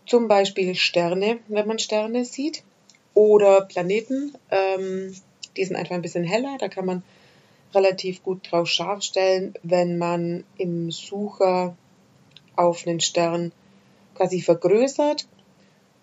Zum 0.07 0.29
Beispiel 0.29 0.77
Sterne, 0.77 1.41
wenn 1.49 1.67
man 1.67 1.81
Sterne 1.81 2.25
sieht, 2.25 2.63
oder 3.17 3.63
Planeten. 3.63 4.35
Ähm, 4.51 5.17
die 5.57 5.65
sind 5.65 5.75
einfach 5.75 5.95
ein 5.95 6.03
bisschen 6.03 6.23
heller. 6.23 6.57
Da 6.61 6.69
kann 6.69 6.87
man 6.87 7.03
relativ 7.77 8.23
gut 8.23 8.51
drauf 8.51 8.69
scharf 8.69 9.03
stellen, 9.03 9.55
wenn 9.63 9.99
man 9.99 10.45
im 10.59 10.91
Sucher 10.91 11.77
auf 12.57 12.87
einen 12.87 13.01
Stern 13.01 13.53
quasi 14.15 14.41
vergrößert 14.41 15.29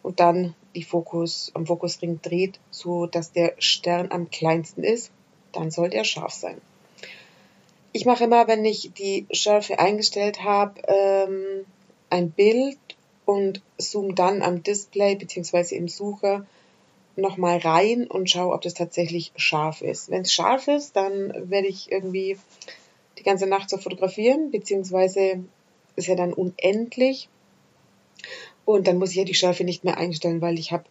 und 0.04 0.20
dann 0.20 0.54
die 0.76 0.84
Fokus 0.84 1.52
am 1.54 1.66
Fokusring 1.66 2.22
dreht, 2.22 2.60
so 2.72 3.06
dass 3.06 3.32
der 3.32 3.56
Stern 3.58 4.12
am 4.12 4.30
kleinsten 4.30 4.84
ist, 4.84 5.12
dann 5.52 5.72
sollte 5.72 5.98
er 5.98 6.04
scharf 6.04 6.34
sein. 6.34 6.62
Ich 7.92 8.06
mache 8.06 8.24
immer, 8.24 8.48
wenn 8.48 8.66
ich 8.66 8.92
die 8.94 9.28
Schärfe 9.32 9.78
eingestellt 9.80 10.44
habe, 10.44 10.82
ähm, 10.88 11.66
ein 12.10 12.32
Bild 12.32 12.80
und 13.26 13.62
zoome 13.78 14.14
dann 14.14 14.42
am 14.42 14.64
Display 14.64 15.16
bzw. 15.16 15.76
im 15.76 15.88
Sucher 15.88 16.46
nochmal 17.16 17.58
rein 17.58 18.08
und 18.08 18.30
schaue, 18.30 18.54
ob 18.54 18.62
das 18.62 18.74
tatsächlich 18.74 19.32
scharf 19.36 19.82
ist. 19.82 20.10
Wenn 20.10 20.24
es 20.24 20.34
scharf 20.34 20.68
ist, 20.68 20.96
dann 20.96 21.50
werde 21.50 21.68
ich 21.68 21.92
irgendwie 21.92 22.38
die 23.18 23.24
ganze 23.24 23.48
Nacht 23.48 23.70
so 23.70 23.78
fotografieren, 23.78 24.52
beziehungsweise 24.52 25.44
ist 25.96 26.08
ja 26.08 26.16
dann 26.16 26.34
unendlich. 26.34 27.30
Und 28.66 28.88
dann 28.88 28.98
muss 28.98 29.12
ich 29.12 29.18
ja 29.18 29.26
die 29.26 29.34
Schärfe 29.34 29.64
nicht 29.64 29.84
mehr 29.84 29.98
einstellen, 29.98 30.42
weil 30.42 30.58
ich 30.58 30.72
habe, 30.72 30.86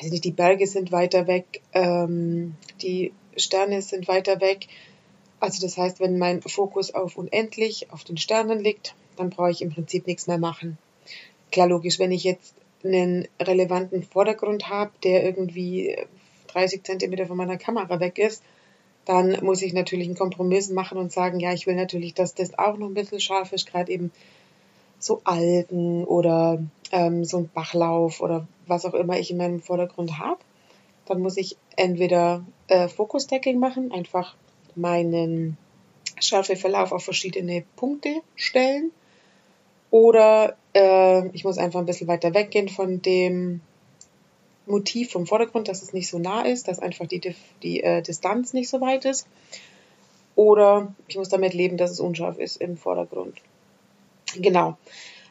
weiß 0.00 0.10
nicht, 0.10 0.24
die 0.24 0.32
Berge 0.32 0.66
sind 0.66 0.92
weiter 0.92 1.26
weg, 1.26 1.62
ähm, 1.72 2.54
die 2.82 3.12
Sterne 3.36 3.82
sind 3.82 4.08
weiter 4.08 4.40
weg. 4.40 4.68
Also 5.40 5.66
das 5.66 5.76
heißt, 5.76 6.00
wenn 6.00 6.18
mein 6.18 6.42
Fokus 6.42 6.94
auf 6.94 7.16
unendlich, 7.16 7.90
auf 7.90 8.04
den 8.04 8.16
Sternen 8.16 8.60
liegt, 8.60 8.94
dann 9.16 9.30
brauche 9.30 9.50
ich 9.50 9.62
im 9.62 9.72
Prinzip 9.72 10.06
nichts 10.06 10.26
mehr 10.26 10.38
machen. 10.38 10.78
Klar, 11.50 11.68
logisch, 11.68 11.98
wenn 11.98 12.12
ich 12.12 12.24
jetzt 12.24 12.54
einen 12.84 13.26
relevanten 13.40 14.02
Vordergrund 14.02 14.68
habe, 14.68 14.92
der 15.02 15.24
irgendwie 15.24 15.96
30 16.48 16.84
Zentimeter 16.84 17.26
von 17.26 17.36
meiner 17.36 17.56
Kamera 17.56 18.00
weg 18.00 18.18
ist, 18.18 18.42
dann 19.04 19.38
muss 19.44 19.62
ich 19.62 19.72
natürlich 19.72 20.08
einen 20.08 20.16
Kompromiss 20.16 20.70
machen 20.70 20.98
und 20.98 21.12
sagen, 21.12 21.38
ja, 21.38 21.52
ich 21.52 21.66
will 21.66 21.76
natürlich, 21.76 22.14
dass 22.14 22.34
das 22.34 22.58
auch 22.58 22.76
noch 22.76 22.88
ein 22.88 22.94
bisschen 22.94 23.20
scharf 23.20 23.52
ist, 23.52 23.66
gerade 23.66 23.92
eben 23.92 24.10
so 24.98 25.20
Algen 25.24 26.04
oder 26.04 26.62
ähm, 26.90 27.24
so 27.24 27.38
ein 27.38 27.48
Bachlauf 27.48 28.20
oder 28.20 28.46
was 28.66 28.84
auch 28.84 28.94
immer 28.94 29.18
ich 29.18 29.30
in 29.30 29.36
meinem 29.36 29.60
Vordergrund 29.60 30.18
habe. 30.18 30.40
Dann 31.06 31.20
muss 31.20 31.36
ich 31.36 31.56
entweder 31.76 32.44
äh, 32.66 32.88
Fokus-Tagging 32.88 33.60
machen, 33.60 33.92
einfach 33.92 34.34
meinen 34.74 35.56
Schärfeverlauf 36.18 36.92
auf 36.92 37.04
verschiedene 37.04 37.64
Punkte 37.76 38.22
stellen 38.34 38.90
oder 39.90 40.56
äh, 40.76 41.28
ich 41.28 41.44
muss 41.44 41.58
einfach 41.58 41.80
ein 41.80 41.86
bisschen 41.86 42.08
weiter 42.08 42.34
weggehen 42.34 42.68
von 42.68 43.00
dem 43.00 43.60
Motiv 44.66 45.12
vom 45.12 45.26
Vordergrund, 45.26 45.68
dass 45.68 45.82
es 45.82 45.92
nicht 45.92 46.08
so 46.08 46.18
nah 46.18 46.42
ist, 46.42 46.68
dass 46.68 46.78
einfach 46.78 47.06
die, 47.06 47.34
die 47.62 47.82
äh, 47.82 48.02
Distanz 48.02 48.52
nicht 48.52 48.68
so 48.68 48.80
weit 48.80 49.04
ist. 49.04 49.26
Oder 50.34 50.94
ich 51.08 51.16
muss 51.16 51.30
damit 51.30 51.54
leben, 51.54 51.78
dass 51.78 51.92
es 51.92 52.00
unscharf 52.00 52.38
ist 52.38 52.56
im 52.56 52.76
Vordergrund. 52.76 53.40
Genau. 54.36 54.76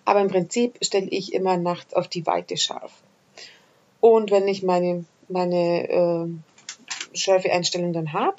Aber 0.03 0.21
im 0.21 0.29
Prinzip 0.29 0.77
stelle 0.83 1.09
ich 1.09 1.33
immer 1.33 1.57
nachts 1.57 1.93
auf 1.93 2.07
die 2.07 2.25
Weite 2.25 2.57
scharf. 2.57 2.91
Und 3.99 4.31
wenn 4.31 4.47
ich 4.47 4.63
meine, 4.63 5.05
meine 5.27 5.89
äh, 5.89 6.27
Schärfeeinstellung 7.15 7.93
dann 7.93 8.13
habe, 8.13 8.37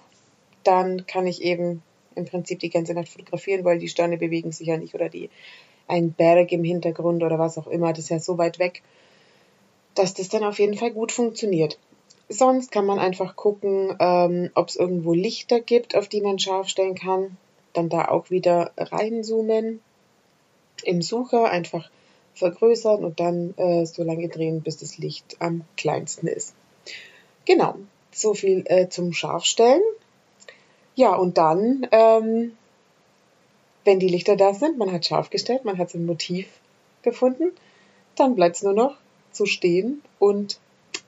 dann 0.64 1.06
kann 1.06 1.26
ich 1.26 1.42
eben 1.42 1.82
im 2.16 2.24
Prinzip 2.24 2.58
die 2.60 2.70
ganze 2.70 2.94
Nacht 2.94 3.10
fotografieren, 3.10 3.64
weil 3.64 3.78
die 3.78 3.88
Sterne 3.88 4.16
bewegen 4.16 4.50
sich 4.50 4.66
ja 4.66 4.76
nicht 4.76 4.94
oder 4.94 5.08
die 5.08 5.28
ein 5.88 6.12
Berg 6.12 6.52
im 6.52 6.64
Hintergrund 6.64 7.22
oder 7.22 7.38
was 7.38 7.58
auch 7.58 7.66
immer, 7.66 7.92
das 7.92 8.04
ist 8.04 8.10
ja 8.10 8.18
so 8.20 8.38
weit 8.38 8.58
weg, 8.58 8.82
dass 9.94 10.14
das 10.14 10.28
dann 10.28 10.44
auf 10.44 10.58
jeden 10.58 10.76
Fall 10.76 10.90
gut 10.90 11.12
funktioniert. 11.12 11.78
Sonst 12.28 12.72
kann 12.72 12.86
man 12.86 12.98
einfach 12.98 13.36
gucken, 13.36 13.96
ähm, 14.00 14.50
ob 14.54 14.68
es 14.68 14.76
irgendwo 14.76 15.12
Lichter 15.14 15.60
gibt, 15.60 15.94
auf 15.94 16.08
die 16.08 16.20
man 16.20 16.38
scharf 16.38 16.68
stellen 16.68 16.96
kann. 16.96 17.36
Dann 17.72 17.88
da 17.88 18.06
auch 18.08 18.30
wieder 18.30 18.72
reinzoomen. 18.76 19.80
Im 20.82 21.02
Sucher 21.02 21.50
einfach 21.50 21.88
vergrößern 22.34 23.04
und 23.04 23.20
dann 23.20 23.54
äh, 23.56 23.86
so 23.86 24.02
lange 24.02 24.28
drehen, 24.28 24.60
bis 24.62 24.78
das 24.78 24.98
Licht 24.98 25.36
am 25.38 25.62
kleinsten 25.76 26.26
ist. 26.26 26.54
Genau, 27.44 27.76
so 28.10 28.34
viel 28.34 28.64
äh, 28.66 28.88
zum 28.88 29.12
Scharfstellen. 29.12 29.82
Ja, 30.96 31.14
und 31.14 31.38
dann 31.38 31.86
ähm, 31.92 32.52
wenn 33.86 34.00
die 34.00 34.08
Lichter 34.08 34.36
da 34.36 34.52
sind, 34.52 34.78
man 34.78 34.92
hat 34.92 35.06
scharf 35.06 35.30
gestellt, 35.30 35.64
man 35.64 35.78
hat 35.78 35.90
sein 35.90 36.04
Motiv 36.04 36.48
gefunden, 37.02 37.52
dann 38.16 38.34
bleibt 38.34 38.56
es 38.56 38.62
nur 38.62 38.72
noch 38.72 38.96
zu 39.32 39.46
stehen 39.46 40.02
und 40.18 40.58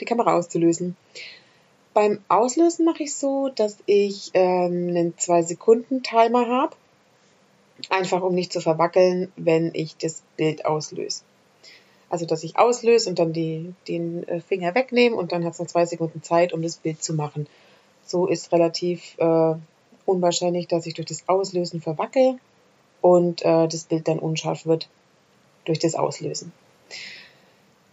die 0.00 0.04
Kamera 0.04 0.36
auszulösen. 0.36 0.96
Beim 1.92 2.20
Auslösen 2.28 2.84
mache 2.84 3.02
ich 3.02 3.14
so, 3.14 3.48
dass 3.48 3.78
ich 3.86 4.30
ähm, 4.34 4.88
einen 4.88 5.14
2-Sekunden-Timer 5.14 6.46
habe, 6.46 6.76
einfach 7.88 8.22
um 8.22 8.34
nicht 8.34 8.52
zu 8.52 8.60
verwackeln, 8.60 9.32
wenn 9.36 9.74
ich 9.74 9.96
das 9.96 10.22
Bild 10.36 10.64
auslöse. 10.64 11.22
Also, 12.10 12.24
dass 12.24 12.44
ich 12.44 12.56
auslöse 12.56 13.10
und 13.10 13.18
dann 13.18 13.32
die, 13.32 13.74
den 13.88 14.26
äh, 14.28 14.40
Finger 14.40 14.74
wegnehme 14.74 15.16
und 15.16 15.32
dann 15.32 15.44
hat 15.44 15.54
es 15.54 15.58
noch 15.58 15.66
zwei 15.66 15.84
Sekunden 15.84 16.22
Zeit, 16.22 16.52
um 16.52 16.62
das 16.62 16.76
Bild 16.76 17.02
zu 17.02 17.14
machen. 17.14 17.46
So 18.06 18.26
ist 18.26 18.52
relativ 18.52 19.18
äh, 19.18 19.54
unwahrscheinlich, 20.06 20.68
dass 20.68 20.86
ich 20.86 20.94
durch 20.94 21.08
das 21.08 21.28
Auslösen 21.28 21.80
verwackel 21.80 22.38
und 23.00 23.42
äh, 23.42 23.68
das 23.68 23.84
Bild 23.84 24.08
dann 24.08 24.18
unscharf 24.18 24.66
wird 24.66 24.88
durch 25.64 25.78
das 25.78 25.94
Auslösen. 25.94 26.52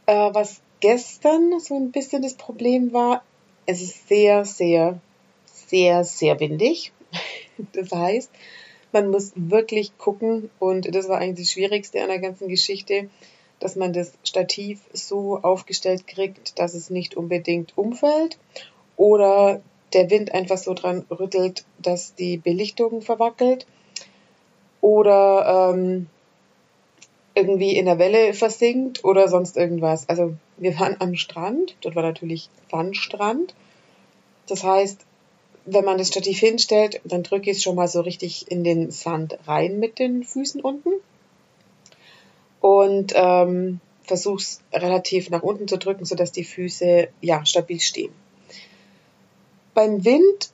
Äh, 0.05 0.33
was 0.33 0.61
gestern 0.79 1.59
so 1.59 1.75
ein 1.75 1.91
bisschen 1.91 2.21
das 2.21 2.35
Problem 2.35 2.93
war, 2.93 3.23
es 3.65 3.81
ist 3.81 4.07
sehr, 4.07 4.45
sehr, 4.45 4.99
sehr, 5.45 6.03
sehr 6.03 6.39
windig. 6.39 6.91
Das 7.71 7.89
heißt, 7.89 8.29
man 8.91 9.09
muss 9.11 9.31
wirklich 9.35 9.97
gucken 9.97 10.49
und 10.59 10.93
das 10.93 11.07
war 11.07 11.19
eigentlich 11.19 11.47
das 11.47 11.53
Schwierigste 11.53 12.01
an 12.01 12.09
der 12.09 12.19
ganzen 12.19 12.49
Geschichte, 12.49 13.09
dass 13.61 13.77
man 13.77 13.93
das 13.93 14.11
Stativ 14.25 14.81
so 14.91 15.39
aufgestellt 15.41 16.05
kriegt, 16.05 16.59
dass 16.59 16.73
es 16.73 16.89
nicht 16.89 17.15
unbedingt 17.15 17.77
umfällt 17.77 18.37
oder 18.97 19.61
der 19.93 20.09
Wind 20.09 20.33
einfach 20.33 20.57
so 20.57 20.73
dran 20.73 21.05
rüttelt, 21.09 21.63
dass 21.81 22.15
die 22.15 22.35
Belichtung 22.35 23.01
verwackelt 23.01 23.65
oder 24.85 25.73
ähm, 25.73 26.05
irgendwie 27.33 27.75
in 27.75 27.85
der 27.85 27.97
Welle 27.97 28.35
versinkt 28.35 29.03
oder 29.03 29.27
sonst 29.27 29.57
irgendwas. 29.57 30.07
Also 30.07 30.35
wir 30.57 30.79
waren 30.79 30.97
am 30.99 31.15
Strand, 31.15 31.75
dort 31.81 31.95
war 31.95 32.03
natürlich 32.03 32.49
Sandstrand. 32.69 33.55
Das 34.45 34.63
heißt, 34.63 34.99
wenn 35.65 35.85
man 35.85 35.97
das 35.97 36.09
Stativ 36.09 36.37
hinstellt, 36.37 37.01
dann 37.03 37.23
drücke 37.23 37.49
ich 37.49 37.57
es 37.57 37.63
schon 37.63 37.75
mal 37.75 37.87
so 37.87 38.01
richtig 38.01 38.51
in 38.51 38.63
den 38.63 38.91
Sand 38.91 39.39
rein 39.47 39.79
mit 39.79 39.97
den 39.97 40.23
Füßen 40.23 40.61
unten 40.61 40.91
und 42.61 43.11
ähm, 43.15 43.79
versuche 44.03 44.37
es 44.37 44.61
relativ 44.71 45.31
nach 45.31 45.41
unten 45.41 45.67
zu 45.67 45.79
drücken, 45.79 46.05
sodass 46.05 46.31
die 46.31 46.43
Füße 46.43 47.07
ja 47.21 47.43
stabil 47.43 47.79
stehen. 47.79 48.13
Beim 49.73 50.05
Wind 50.05 50.51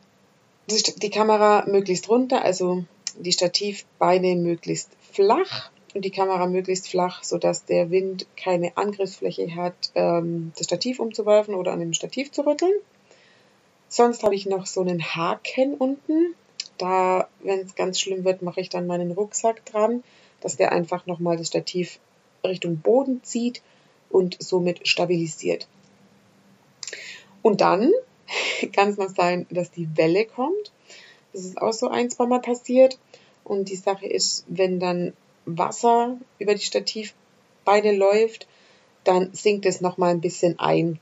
die 1.01 1.09
Kamera 1.09 1.65
möglichst 1.67 2.07
runter, 2.07 2.45
also 2.45 2.85
die 3.19 3.31
Stativbeine 3.31 4.35
möglichst 4.35 4.89
flach 5.11 5.71
und 5.93 6.05
die 6.05 6.11
Kamera 6.11 6.47
möglichst 6.47 6.87
flach, 6.87 7.23
sodass 7.23 7.65
der 7.65 7.91
Wind 7.91 8.25
keine 8.37 8.77
Angriffsfläche 8.77 9.55
hat, 9.55 9.91
ähm, 9.95 10.53
das 10.57 10.65
Stativ 10.65 10.99
umzuwerfen 10.99 11.55
oder 11.55 11.73
an 11.73 11.79
dem 11.79 11.93
Stativ 11.93 12.31
zu 12.31 12.45
rütteln. 12.45 12.73
Sonst 13.89 14.23
habe 14.23 14.35
ich 14.35 14.45
noch 14.45 14.65
so 14.65 14.81
einen 14.81 15.03
Haken 15.03 15.73
unten. 15.73 16.33
Da, 16.77 17.27
wenn 17.41 17.59
es 17.59 17.75
ganz 17.75 17.99
schlimm 17.99 18.23
wird, 18.23 18.41
mache 18.41 18.61
ich 18.61 18.69
dann 18.69 18.87
meinen 18.87 19.11
Rucksack 19.11 19.65
dran, 19.65 20.03
dass 20.39 20.55
der 20.55 20.71
einfach 20.71 21.05
nochmal 21.05 21.37
das 21.37 21.47
Stativ 21.47 21.99
Richtung 22.43 22.77
Boden 22.77 23.21
zieht 23.23 23.61
und 24.09 24.41
somit 24.41 24.87
stabilisiert. 24.87 25.67
Und 27.41 27.61
dann 27.61 27.91
kann 28.73 28.89
es 28.89 28.97
noch 28.97 29.09
sein, 29.09 29.45
dass 29.49 29.71
die 29.71 29.89
Welle 29.97 30.25
kommt. 30.25 30.71
Das 31.33 31.45
ist 31.45 31.61
auch 31.61 31.73
so 31.73 31.87
ein, 31.87 32.09
zwei 32.09 32.25
Mal 32.25 32.41
passiert. 32.41 32.97
Und 33.43 33.69
die 33.69 33.75
Sache 33.75 34.05
ist, 34.05 34.45
wenn 34.47 34.79
dann 34.79 35.13
Wasser 35.45 36.17
über 36.39 36.53
die 36.53 36.61
Stativbeine 36.61 37.15
Beine 37.65 37.91
läuft, 37.93 38.47
dann 39.03 39.33
sinkt 39.33 39.65
es 39.65 39.81
nochmal 39.81 40.11
ein 40.11 40.21
bisschen 40.21 40.59
ein. 40.59 40.99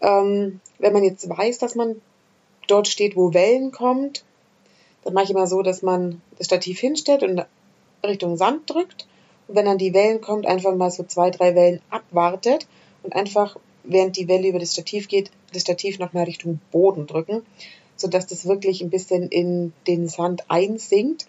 Ähm, 0.00 0.60
wenn 0.78 0.92
man 0.92 1.04
jetzt 1.04 1.28
weiß, 1.28 1.58
dass 1.58 1.74
man 1.74 2.00
dort 2.66 2.88
steht, 2.88 3.16
wo 3.16 3.34
Wellen 3.34 3.72
kommt, 3.72 4.24
dann 5.04 5.14
mache 5.14 5.24
ich 5.24 5.30
immer 5.30 5.46
so, 5.46 5.62
dass 5.62 5.82
man 5.82 6.20
das 6.36 6.46
Stativ 6.46 6.78
hinstellt 6.80 7.22
und 7.22 7.44
Richtung 8.04 8.36
Sand 8.36 8.68
drückt. 8.70 9.06
Und 9.46 9.56
wenn 9.56 9.64
dann 9.64 9.78
die 9.78 9.94
Wellen 9.94 10.20
kommt, 10.20 10.46
einfach 10.46 10.74
mal 10.74 10.90
so 10.90 11.04
zwei, 11.04 11.30
drei 11.30 11.54
Wellen 11.54 11.80
abwartet 11.90 12.66
und 13.02 13.14
einfach, 13.14 13.56
während 13.84 14.16
die 14.16 14.28
Welle 14.28 14.48
über 14.48 14.58
das 14.58 14.72
Stativ 14.72 15.08
geht, 15.08 15.30
das 15.52 15.62
Stativ 15.62 15.98
nochmal 15.98 16.24
Richtung 16.24 16.60
Boden 16.70 17.06
drücken, 17.06 17.42
sodass 17.98 18.26
das 18.26 18.46
wirklich 18.46 18.80
ein 18.80 18.90
bisschen 18.90 19.28
in 19.28 19.74
den 19.86 20.08
Sand 20.08 20.50
einsinkt. 20.50 21.26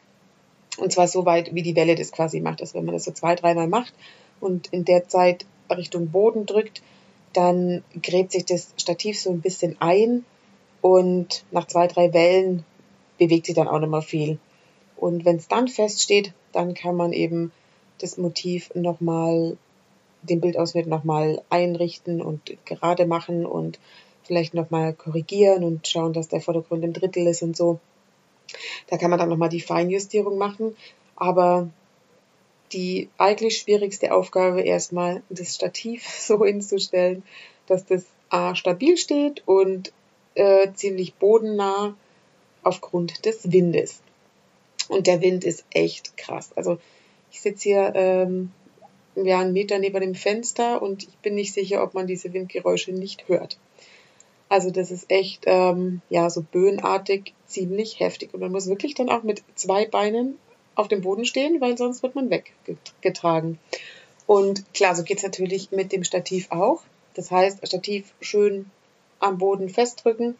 Und 0.77 0.93
zwar 0.93 1.07
so 1.07 1.25
weit, 1.25 1.53
wie 1.53 1.63
die 1.63 1.75
Welle 1.75 1.95
das 1.95 2.11
quasi 2.11 2.39
macht. 2.39 2.61
Also 2.61 2.75
wenn 2.75 2.85
man 2.85 2.93
das 2.93 3.03
so 3.03 3.11
zwei, 3.11 3.35
dreimal 3.35 3.67
macht 3.67 3.93
und 4.39 4.67
in 4.67 4.85
der 4.85 5.09
Zeit 5.09 5.45
Richtung 5.69 6.09
Boden 6.11 6.45
drückt, 6.45 6.81
dann 7.33 7.83
gräbt 8.01 8.31
sich 8.31 8.45
das 8.45 8.73
Stativ 8.77 9.19
so 9.19 9.31
ein 9.31 9.41
bisschen 9.41 9.75
ein 9.81 10.23
und 10.81 11.43
nach 11.51 11.67
zwei, 11.67 11.88
drei 11.88 12.13
Wellen 12.13 12.63
bewegt 13.17 13.47
sich 13.47 13.55
dann 13.55 13.67
auch 13.67 13.79
mehr 13.85 14.01
viel. 14.01 14.39
Und 14.95 15.25
wenn 15.25 15.38
es 15.38 15.47
dann 15.47 15.67
feststeht, 15.67 16.33
dann 16.51 16.73
kann 16.73 16.95
man 16.95 17.13
eben 17.13 17.51
das 17.99 18.17
Motiv 18.17 18.73
nochmal, 18.75 19.57
den 20.21 20.41
Bildausschnitt 20.41 20.88
nochmal 20.88 21.41
einrichten 21.49 22.21
und 22.21 22.57
gerade 22.65 23.05
machen 23.05 23.45
und 23.45 23.79
vielleicht 24.29 24.53
nochmal 24.53 24.93
korrigieren 24.93 25.63
und 25.63 25.88
schauen, 25.88 26.13
dass 26.13 26.27
der 26.27 26.39
Vordergrund 26.39 26.83
im 26.83 26.93
Drittel 26.93 27.25
ist 27.25 27.41
und 27.41 27.57
so. 27.57 27.79
Da 28.88 28.98
kann 28.98 29.09
man 29.09 29.17
dann 29.17 29.29
nochmal 29.29 29.50
die 29.50 29.59
Feinjustierung 29.59 30.38
machen. 30.38 30.77
Aber 31.15 31.67
die 32.71 33.09
eigentlich 33.17 33.57
schwierigste 33.57 34.13
Aufgabe 34.13 34.62
erstmal, 34.62 35.24
das 35.29 35.55
Stativ 35.55 36.07
so 36.19 36.45
hinzustellen, 36.45 37.24
dass 37.65 37.86
das 37.86 38.05
A 38.29 38.55
stabil 38.55 38.98
steht 38.98 39.41
und 39.48 39.91
äh, 40.36 40.71
ziemlich 40.75 41.15
bodennah 41.15 41.95
aufgrund 42.62 43.25
des 43.25 43.51
Windes. 43.51 44.03
Und 44.89 45.07
der 45.07 45.21
Wind 45.21 45.43
ist 45.43 45.65
echt 45.71 46.17
krass. 46.17 46.51
Also 46.55 46.77
ich 47.31 47.41
sitze 47.41 47.69
hier 47.69 47.93
ähm, 47.95 48.51
ja, 49.15 49.39
einen 49.39 49.53
Meter 49.53 49.79
neben 49.79 50.00
dem 50.01 50.13
Fenster 50.13 50.83
und 50.83 51.03
ich 51.03 51.17
bin 51.17 51.33
nicht 51.33 51.53
sicher, 51.53 51.81
ob 51.81 51.95
man 51.95 52.05
diese 52.05 52.31
Windgeräusche 52.31 52.91
nicht 52.91 53.27
hört. 53.27 53.57
Also 54.50 54.72
das 54.72 54.89
ist 54.89 55.10
echt 55.12 55.44
ähm, 55.46 56.01
ja 56.10 56.29
so 56.29 56.41
böenartig 56.41 57.34
ziemlich 57.46 58.00
heftig 58.00 58.34
und 58.34 58.39
man 58.41 58.51
muss 58.51 58.68
wirklich 58.68 58.96
dann 58.96 59.10
auch 59.10 59.24
mit 59.24 59.44
zwei 59.56 59.86
Beinen 59.86 60.39
auf 60.75 60.88
dem 60.88 61.01
Boden 61.01 61.25
stehen, 61.25 61.62
weil 61.62 61.77
sonst 61.77 62.03
wird 62.03 62.15
man 62.15 62.29
weggetragen. 62.29 63.60
Und 64.25 64.74
klar, 64.74 64.96
so 64.96 65.03
geht's 65.03 65.24
natürlich 65.24 65.72
mit 65.72 65.91
dem 65.91 66.03
Stativ 66.03 66.51
auch. 66.51 66.82
Das 67.15 67.32
heißt, 67.32 67.65
Stativ 67.68 68.13
schön 68.22 68.70
am 69.20 69.38
Boden 69.38 69.70
festdrücken. 69.70 70.36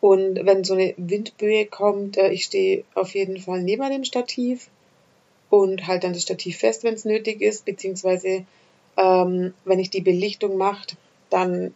Und 0.00 0.46
wenn 0.46 0.64
so 0.64 0.74
eine 0.74 0.94
Windböe 0.96 1.66
kommt, 1.66 2.16
äh, 2.16 2.30
ich 2.30 2.44
stehe 2.44 2.84
auf 2.94 3.14
jeden 3.14 3.38
Fall 3.38 3.62
neben 3.62 3.90
dem 3.90 4.04
Stativ 4.04 4.68
und 5.50 5.86
halte 5.86 6.06
dann 6.06 6.12
das 6.12 6.22
Stativ 6.22 6.58
fest, 6.58 6.84
wenn 6.84 6.94
es 6.94 7.04
nötig 7.04 7.40
ist, 7.40 7.64
beziehungsweise 7.64 8.44
ähm, 8.96 9.54
wenn 9.64 9.78
ich 9.78 9.90
die 9.90 10.00
Belichtung 10.00 10.56
mache, 10.56 10.96
dann 11.30 11.74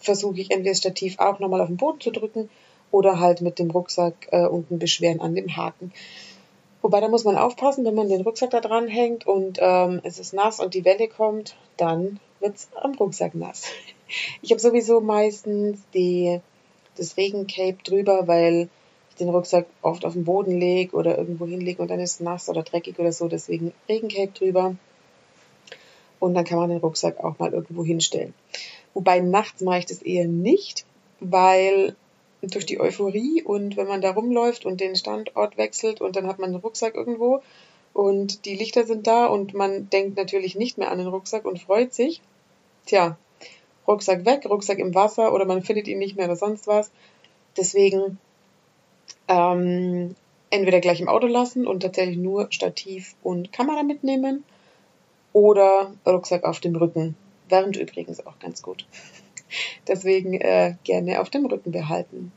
versuche 0.00 0.40
ich 0.40 0.50
entweder 0.50 0.70
das 0.70 0.78
Stativ 0.78 1.18
auch 1.18 1.38
nochmal 1.38 1.60
auf 1.60 1.68
den 1.68 1.76
Boden 1.76 2.00
zu 2.00 2.10
drücken 2.10 2.48
oder 2.90 3.20
halt 3.20 3.40
mit 3.40 3.58
dem 3.58 3.70
Rucksack 3.70 4.28
äh, 4.30 4.46
unten 4.46 4.78
beschweren 4.78 5.20
an 5.20 5.34
dem 5.34 5.56
Haken. 5.56 5.92
Wobei 6.82 7.00
da 7.00 7.08
muss 7.08 7.24
man 7.24 7.36
aufpassen, 7.36 7.84
wenn 7.84 7.94
man 7.94 8.08
den 8.08 8.22
Rucksack 8.22 8.50
da 8.50 8.60
dran 8.60 8.88
hängt 8.88 9.26
und 9.26 9.58
ähm, 9.60 10.00
es 10.02 10.18
ist 10.18 10.32
nass 10.32 10.60
und 10.60 10.74
die 10.74 10.84
Welle 10.84 11.08
kommt, 11.08 11.54
dann 11.76 12.18
wird's 12.40 12.68
am 12.74 12.94
Rucksack 12.94 13.34
nass. 13.34 13.64
Ich 14.42 14.50
habe 14.50 14.60
sowieso 14.60 15.00
meistens 15.00 15.78
die, 15.94 16.40
das 16.96 17.16
Regencape 17.16 17.76
drüber, 17.84 18.26
weil 18.26 18.68
ich 19.10 19.16
den 19.18 19.28
Rucksack 19.28 19.66
oft 19.82 20.04
auf 20.04 20.14
den 20.14 20.24
Boden 20.24 20.58
lege 20.58 20.96
oder 20.96 21.16
irgendwo 21.16 21.46
hinlege 21.46 21.80
und 21.80 21.92
dann 21.92 22.00
ist 22.00 22.14
es 22.14 22.20
nass 22.20 22.48
oder 22.48 22.64
dreckig 22.64 22.98
oder 22.98 23.12
so, 23.12 23.28
deswegen 23.28 23.72
Regencape 23.88 24.32
drüber. 24.32 24.74
Und 26.18 26.34
dann 26.34 26.44
kann 26.44 26.58
man 26.58 26.70
den 26.70 26.80
Rucksack 26.80 27.22
auch 27.22 27.38
mal 27.38 27.52
irgendwo 27.52 27.84
hinstellen. 27.84 28.34
Wobei 28.94 29.20
nachts 29.20 29.62
mache 29.62 29.78
ich 29.78 29.86
das 29.86 30.02
eher 30.02 30.26
nicht, 30.26 30.84
weil 31.20 31.94
durch 32.42 32.66
die 32.66 32.80
Euphorie 32.80 33.42
und 33.42 33.76
wenn 33.76 33.86
man 33.86 34.00
da 34.00 34.12
rumläuft 34.12 34.64
und 34.64 34.80
den 34.80 34.96
Standort 34.96 35.56
wechselt 35.58 36.00
und 36.00 36.16
dann 36.16 36.26
hat 36.26 36.38
man 36.38 36.50
einen 36.50 36.60
Rucksack 36.60 36.94
irgendwo 36.94 37.42
und 37.92 38.44
die 38.44 38.56
Lichter 38.56 38.86
sind 38.86 39.06
da 39.06 39.26
und 39.26 39.52
man 39.54 39.90
denkt 39.90 40.16
natürlich 40.16 40.54
nicht 40.54 40.78
mehr 40.78 40.90
an 40.90 40.98
den 40.98 41.08
Rucksack 41.08 41.44
und 41.44 41.60
freut 41.60 41.92
sich. 41.92 42.20
Tja, 42.86 43.18
Rucksack 43.86 44.24
weg, 44.24 44.46
Rucksack 44.48 44.78
im 44.78 44.94
Wasser 44.94 45.32
oder 45.32 45.44
man 45.44 45.62
findet 45.62 45.88
ihn 45.88 45.98
nicht 45.98 46.16
mehr 46.16 46.26
oder 46.26 46.36
sonst 46.36 46.66
was. 46.66 46.90
Deswegen 47.56 48.18
ähm, 49.28 50.14
entweder 50.50 50.80
gleich 50.80 51.00
im 51.00 51.08
Auto 51.08 51.26
lassen 51.26 51.66
und 51.66 51.80
tatsächlich 51.80 52.16
nur 52.16 52.46
Stativ 52.50 53.14
und 53.22 53.52
Kamera 53.52 53.82
mitnehmen 53.82 54.44
oder 55.32 55.92
Rucksack 56.06 56.44
auf 56.44 56.60
dem 56.60 56.76
Rücken. 56.76 57.16
Während 57.50 57.76
übrigens 57.76 58.26
auch 58.26 58.38
ganz 58.38 58.62
gut. 58.62 58.86
Deswegen 59.86 60.34
äh, 60.34 60.76
gerne 60.84 61.20
auf 61.20 61.30
dem 61.30 61.46
Rücken 61.46 61.72
behalten. 61.72 62.32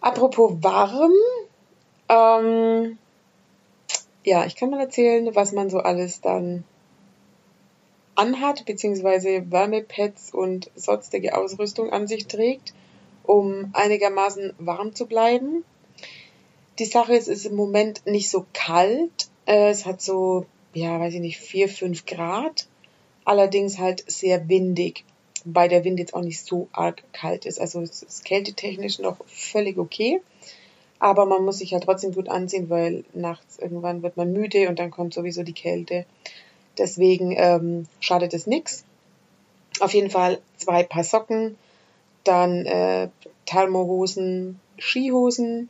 Apropos 0.00 0.52
warm, 0.60 1.12
ähm, 2.08 2.98
ja, 4.24 4.44
ich 4.46 4.56
kann 4.56 4.70
mal 4.70 4.80
erzählen, 4.80 5.34
was 5.34 5.52
man 5.52 5.70
so 5.70 5.78
alles 5.78 6.20
dann 6.20 6.64
anhat, 8.14 8.64
beziehungsweise 8.64 9.50
Wärmepads 9.50 10.32
und 10.32 10.70
sonstige 10.74 11.36
Ausrüstung 11.36 11.90
an 11.92 12.06
sich 12.06 12.26
trägt, 12.26 12.74
um 13.24 13.70
einigermaßen 13.72 14.54
warm 14.58 14.94
zu 14.94 15.06
bleiben. 15.06 15.64
Die 16.78 16.84
Sache 16.84 17.14
ist, 17.14 17.28
es 17.28 17.40
ist 17.40 17.46
im 17.46 17.56
Moment 17.56 18.06
nicht 18.06 18.30
so 18.30 18.46
kalt. 18.52 19.28
Äh, 19.46 19.70
es 19.70 19.86
hat 19.86 20.00
so, 20.00 20.46
ja, 20.74 21.00
weiß 21.00 21.14
ich 21.14 21.20
nicht, 21.20 21.38
vier, 21.38 21.68
fünf 21.68 22.06
Grad. 22.06 22.68
Allerdings 23.28 23.78
halt 23.78 24.10
sehr 24.10 24.48
windig 24.48 25.04
wobei 25.44 25.68
der 25.68 25.84
Wind 25.84 25.98
jetzt 25.98 26.14
auch 26.14 26.22
nicht 26.22 26.44
so 26.44 26.68
arg 26.72 27.02
kalt 27.12 27.46
ist. 27.46 27.60
Also 27.60 27.80
es 27.80 28.02
ist 28.02 28.24
kältetechnisch 28.24 28.98
noch 28.98 29.16
völlig 29.26 29.78
okay. 29.78 30.20
Aber 30.98 31.26
man 31.26 31.44
muss 31.44 31.58
sich 31.58 31.70
ja 31.70 31.80
trotzdem 31.80 32.12
gut 32.12 32.28
anziehen, 32.28 32.68
weil 32.70 33.04
nachts 33.14 33.58
irgendwann 33.58 34.02
wird 34.02 34.16
man 34.16 34.32
müde 34.32 34.68
und 34.68 34.78
dann 34.78 34.90
kommt 34.90 35.14
sowieso 35.14 35.42
die 35.42 35.52
Kälte. 35.52 36.04
Deswegen 36.76 37.32
ähm, 37.36 37.86
schadet 38.00 38.34
es 38.34 38.46
nichts. 38.46 38.84
Auf 39.80 39.94
jeden 39.94 40.10
Fall 40.10 40.38
zwei 40.56 40.82
Paar 40.82 41.04
Socken, 41.04 41.56
dann 42.24 42.66
äh, 42.66 43.08
Thermohosen, 43.46 44.58
Skihosen. 44.78 45.68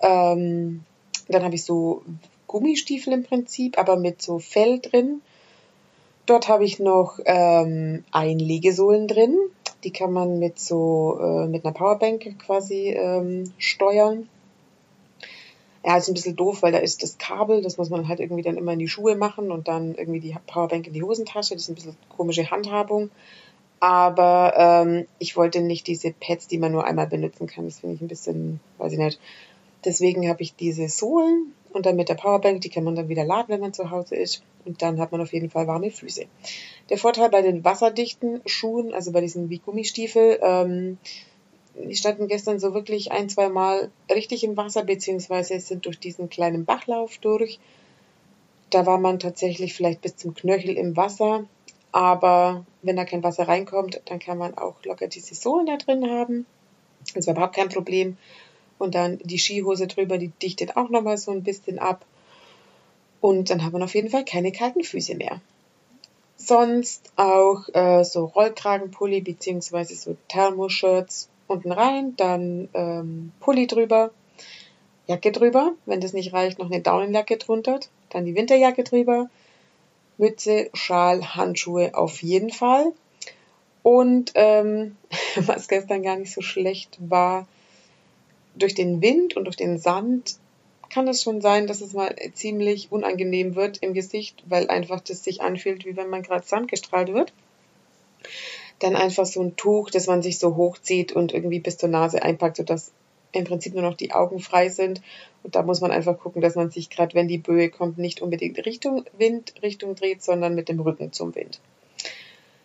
Ähm, 0.00 0.84
dann 1.28 1.42
habe 1.42 1.54
ich 1.54 1.64
so 1.64 2.02
Gummistiefel 2.46 3.14
im 3.14 3.24
Prinzip, 3.24 3.78
aber 3.78 3.96
mit 3.96 4.20
so 4.20 4.38
Fell 4.38 4.80
drin. 4.80 5.22
Dort 6.32 6.48
habe 6.48 6.64
ich 6.64 6.78
noch 6.78 7.18
ähm, 7.26 8.04
Einlegesohlen 8.10 9.06
drin. 9.06 9.36
Die 9.84 9.90
kann 9.90 10.14
man 10.14 10.38
mit 10.38 10.58
so 10.58 11.18
äh, 11.20 11.46
mit 11.46 11.62
einer 11.62 11.74
Powerbank 11.74 12.38
quasi 12.38 12.88
ähm, 12.88 13.52
steuern. 13.58 14.30
Ja, 15.84 15.98
ist 15.98 16.08
ein 16.08 16.14
bisschen 16.14 16.34
doof, 16.34 16.62
weil 16.62 16.72
da 16.72 16.78
ist 16.78 17.02
das 17.02 17.18
Kabel, 17.18 17.60
das 17.60 17.76
muss 17.76 17.90
man 17.90 18.08
halt 18.08 18.18
irgendwie 18.18 18.40
dann 18.40 18.56
immer 18.56 18.72
in 18.72 18.78
die 18.78 18.88
Schuhe 18.88 19.14
machen 19.14 19.52
und 19.52 19.68
dann 19.68 19.94
irgendwie 19.94 20.20
die 20.20 20.34
Powerbank 20.46 20.86
in 20.86 20.94
die 20.94 21.02
Hosentasche. 21.02 21.52
Das 21.52 21.64
ist 21.64 21.68
ein 21.68 21.74
bisschen 21.74 21.96
komische 22.08 22.50
Handhabung. 22.50 23.10
Aber 23.78 24.54
ähm, 24.56 25.06
ich 25.18 25.36
wollte 25.36 25.60
nicht 25.60 25.86
diese 25.86 26.14
Pads, 26.18 26.48
die 26.48 26.56
man 26.56 26.72
nur 26.72 26.86
einmal 26.86 27.08
benutzen 27.08 27.46
kann. 27.46 27.66
Das 27.66 27.80
finde 27.80 27.96
ich 27.96 28.00
ein 28.00 28.08
bisschen, 28.08 28.58
weiß 28.78 28.94
ich 28.94 28.98
nicht. 28.98 29.20
Deswegen 29.84 30.26
habe 30.30 30.40
ich 30.40 30.56
diese 30.56 30.88
Sohlen 30.88 31.52
und 31.74 31.86
dann 31.86 31.96
mit 31.96 32.08
der 32.08 32.14
Powerbank, 32.14 32.60
die 32.60 32.68
kann 32.68 32.84
man 32.84 32.94
dann 32.94 33.08
wieder 33.08 33.24
laden, 33.24 33.48
wenn 33.48 33.60
man 33.60 33.72
zu 33.72 33.90
Hause 33.90 34.16
ist. 34.16 34.42
Und 34.64 34.82
dann 34.82 35.00
hat 35.00 35.12
man 35.12 35.20
auf 35.20 35.32
jeden 35.32 35.50
Fall 35.50 35.66
warme 35.66 35.90
Füße. 35.90 36.26
Der 36.90 36.98
Vorteil 36.98 37.30
bei 37.30 37.42
den 37.42 37.64
wasserdichten 37.64 38.40
Schuhen, 38.46 38.94
also 38.94 39.12
bei 39.12 39.20
diesen 39.20 39.50
wie 39.50 39.58
Gummistiefel, 39.58 40.38
ähm, 40.42 40.98
die 41.74 41.96
standen 41.96 42.28
gestern 42.28 42.58
so 42.58 42.74
wirklich 42.74 43.12
ein, 43.12 43.28
zwei 43.28 43.48
Mal 43.48 43.90
richtig 44.10 44.44
im 44.44 44.56
Wasser, 44.56 44.84
beziehungsweise 44.84 45.58
sind 45.58 45.86
durch 45.86 45.98
diesen 45.98 46.28
kleinen 46.28 46.64
Bachlauf 46.64 47.18
durch. 47.18 47.58
Da 48.70 48.86
war 48.86 48.98
man 48.98 49.18
tatsächlich 49.18 49.74
vielleicht 49.74 50.02
bis 50.02 50.16
zum 50.16 50.34
Knöchel 50.34 50.76
im 50.76 50.96
Wasser. 50.96 51.44
Aber 51.92 52.64
wenn 52.80 52.96
da 52.96 53.04
kein 53.04 53.22
Wasser 53.22 53.48
reinkommt, 53.48 54.00
dann 54.06 54.18
kann 54.18 54.38
man 54.38 54.56
auch 54.56 54.82
locker 54.84 55.08
diese 55.08 55.34
Sohlen 55.34 55.66
da 55.66 55.76
drin 55.76 56.10
haben. 56.10 56.46
Das 57.14 57.26
war 57.26 57.34
überhaupt 57.34 57.56
kein 57.56 57.68
Problem. 57.68 58.16
Und 58.82 58.96
dann 58.96 59.20
die 59.22 59.38
Skihose 59.38 59.86
drüber, 59.86 60.18
die 60.18 60.32
dichtet 60.42 60.76
auch 60.76 60.90
nochmal 60.90 61.16
so 61.16 61.30
ein 61.30 61.44
bisschen 61.44 61.78
ab. 61.78 62.04
Und 63.20 63.48
dann 63.48 63.64
hat 63.64 63.72
man 63.72 63.84
auf 63.84 63.94
jeden 63.94 64.10
Fall 64.10 64.24
keine 64.24 64.50
kalten 64.50 64.82
Füße 64.82 65.14
mehr. 65.14 65.40
Sonst 66.36 67.12
auch 67.14 67.68
äh, 67.74 68.02
so 68.02 68.24
Rollkragenpulli 68.24 69.20
beziehungsweise 69.20 69.94
so 69.94 70.16
Thermoshirts 70.26 71.28
unten 71.46 71.70
rein, 71.70 72.16
dann 72.16 72.70
ähm, 72.74 73.30
Pulli 73.38 73.68
drüber, 73.68 74.10
Jacke 75.06 75.30
drüber, 75.30 75.74
wenn 75.86 76.00
das 76.00 76.12
nicht 76.12 76.32
reicht, 76.32 76.58
noch 76.58 76.66
eine 76.66 76.80
Daunenjacke 76.80 77.36
drunter, 77.36 77.78
dann 78.10 78.24
die 78.24 78.34
Winterjacke 78.34 78.82
drüber, 78.82 79.30
Mütze, 80.18 80.70
Schal, 80.74 81.36
Handschuhe 81.36 81.94
auf 81.94 82.20
jeden 82.20 82.50
Fall. 82.50 82.92
Und 83.84 84.32
ähm, 84.34 84.96
was 85.36 85.68
gestern 85.68 86.02
gar 86.02 86.16
nicht 86.16 86.32
so 86.32 86.40
schlecht 86.40 86.98
war, 86.98 87.46
durch 88.54 88.74
den 88.74 89.02
Wind 89.02 89.36
und 89.36 89.44
durch 89.44 89.56
den 89.56 89.78
Sand 89.78 90.36
kann 90.90 91.08
es 91.08 91.22
schon 91.22 91.40
sein, 91.40 91.66
dass 91.66 91.80
es 91.80 91.94
mal 91.94 92.14
ziemlich 92.34 92.92
unangenehm 92.92 93.54
wird 93.54 93.78
im 93.78 93.94
Gesicht, 93.94 94.42
weil 94.46 94.68
einfach 94.68 95.00
das 95.00 95.24
sich 95.24 95.40
anfühlt, 95.40 95.86
wie 95.86 95.96
wenn 95.96 96.10
man 96.10 96.22
gerade 96.22 96.46
Sand 96.46 96.68
gestrahlt 96.68 97.12
wird. 97.12 97.32
Dann 98.78 98.94
einfach 98.94 99.24
so 99.24 99.40
ein 99.40 99.56
Tuch, 99.56 99.90
das 99.90 100.06
man 100.06 100.22
sich 100.22 100.38
so 100.38 100.56
hochzieht 100.56 101.12
und 101.12 101.32
irgendwie 101.32 101.60
bis 101.60 101.78
zur 101.78 101.88
Nase 101.88 102.22
einpackt, 102.22 102.58
sodass 102.58 102.92
im 103.32 103.44
Prinzip 103.44 103.72
nur 103.72 103.82
noch 103.82 103.96
die 103.96 104.12
Augen 104.12 104.40
frei 104.40 104.68
sind. 104.68 105.00
Und 105.42 105.54
da 105.54 105.62
muss 105.62 105.80
man 105.80 105.90
einfach 105.90 106.18
gucken, 106.18 106.42
dass 106.42 106.54
man 106.54 106.70
sich 106.70 106.90
gerade, 106.90 107.14
wenn 107.14 107.28
die 107.28 107.38
Böe 107.38 107.70
kommt, 107.70 107.96
nicht 107.96 108.20
unbedingt 108.20 108.64
Richtung 108.66 109.04
Wind, 109.16 109.54
Richtung 109.62 109.94
dreht, 109.94 110.22
sondern 110.22 110.54
mit 110.54 110.68
dem 110.68 110.80
Rücken 110.80 111.12
zum 111.12 111.34
Wind. 111.34 111.60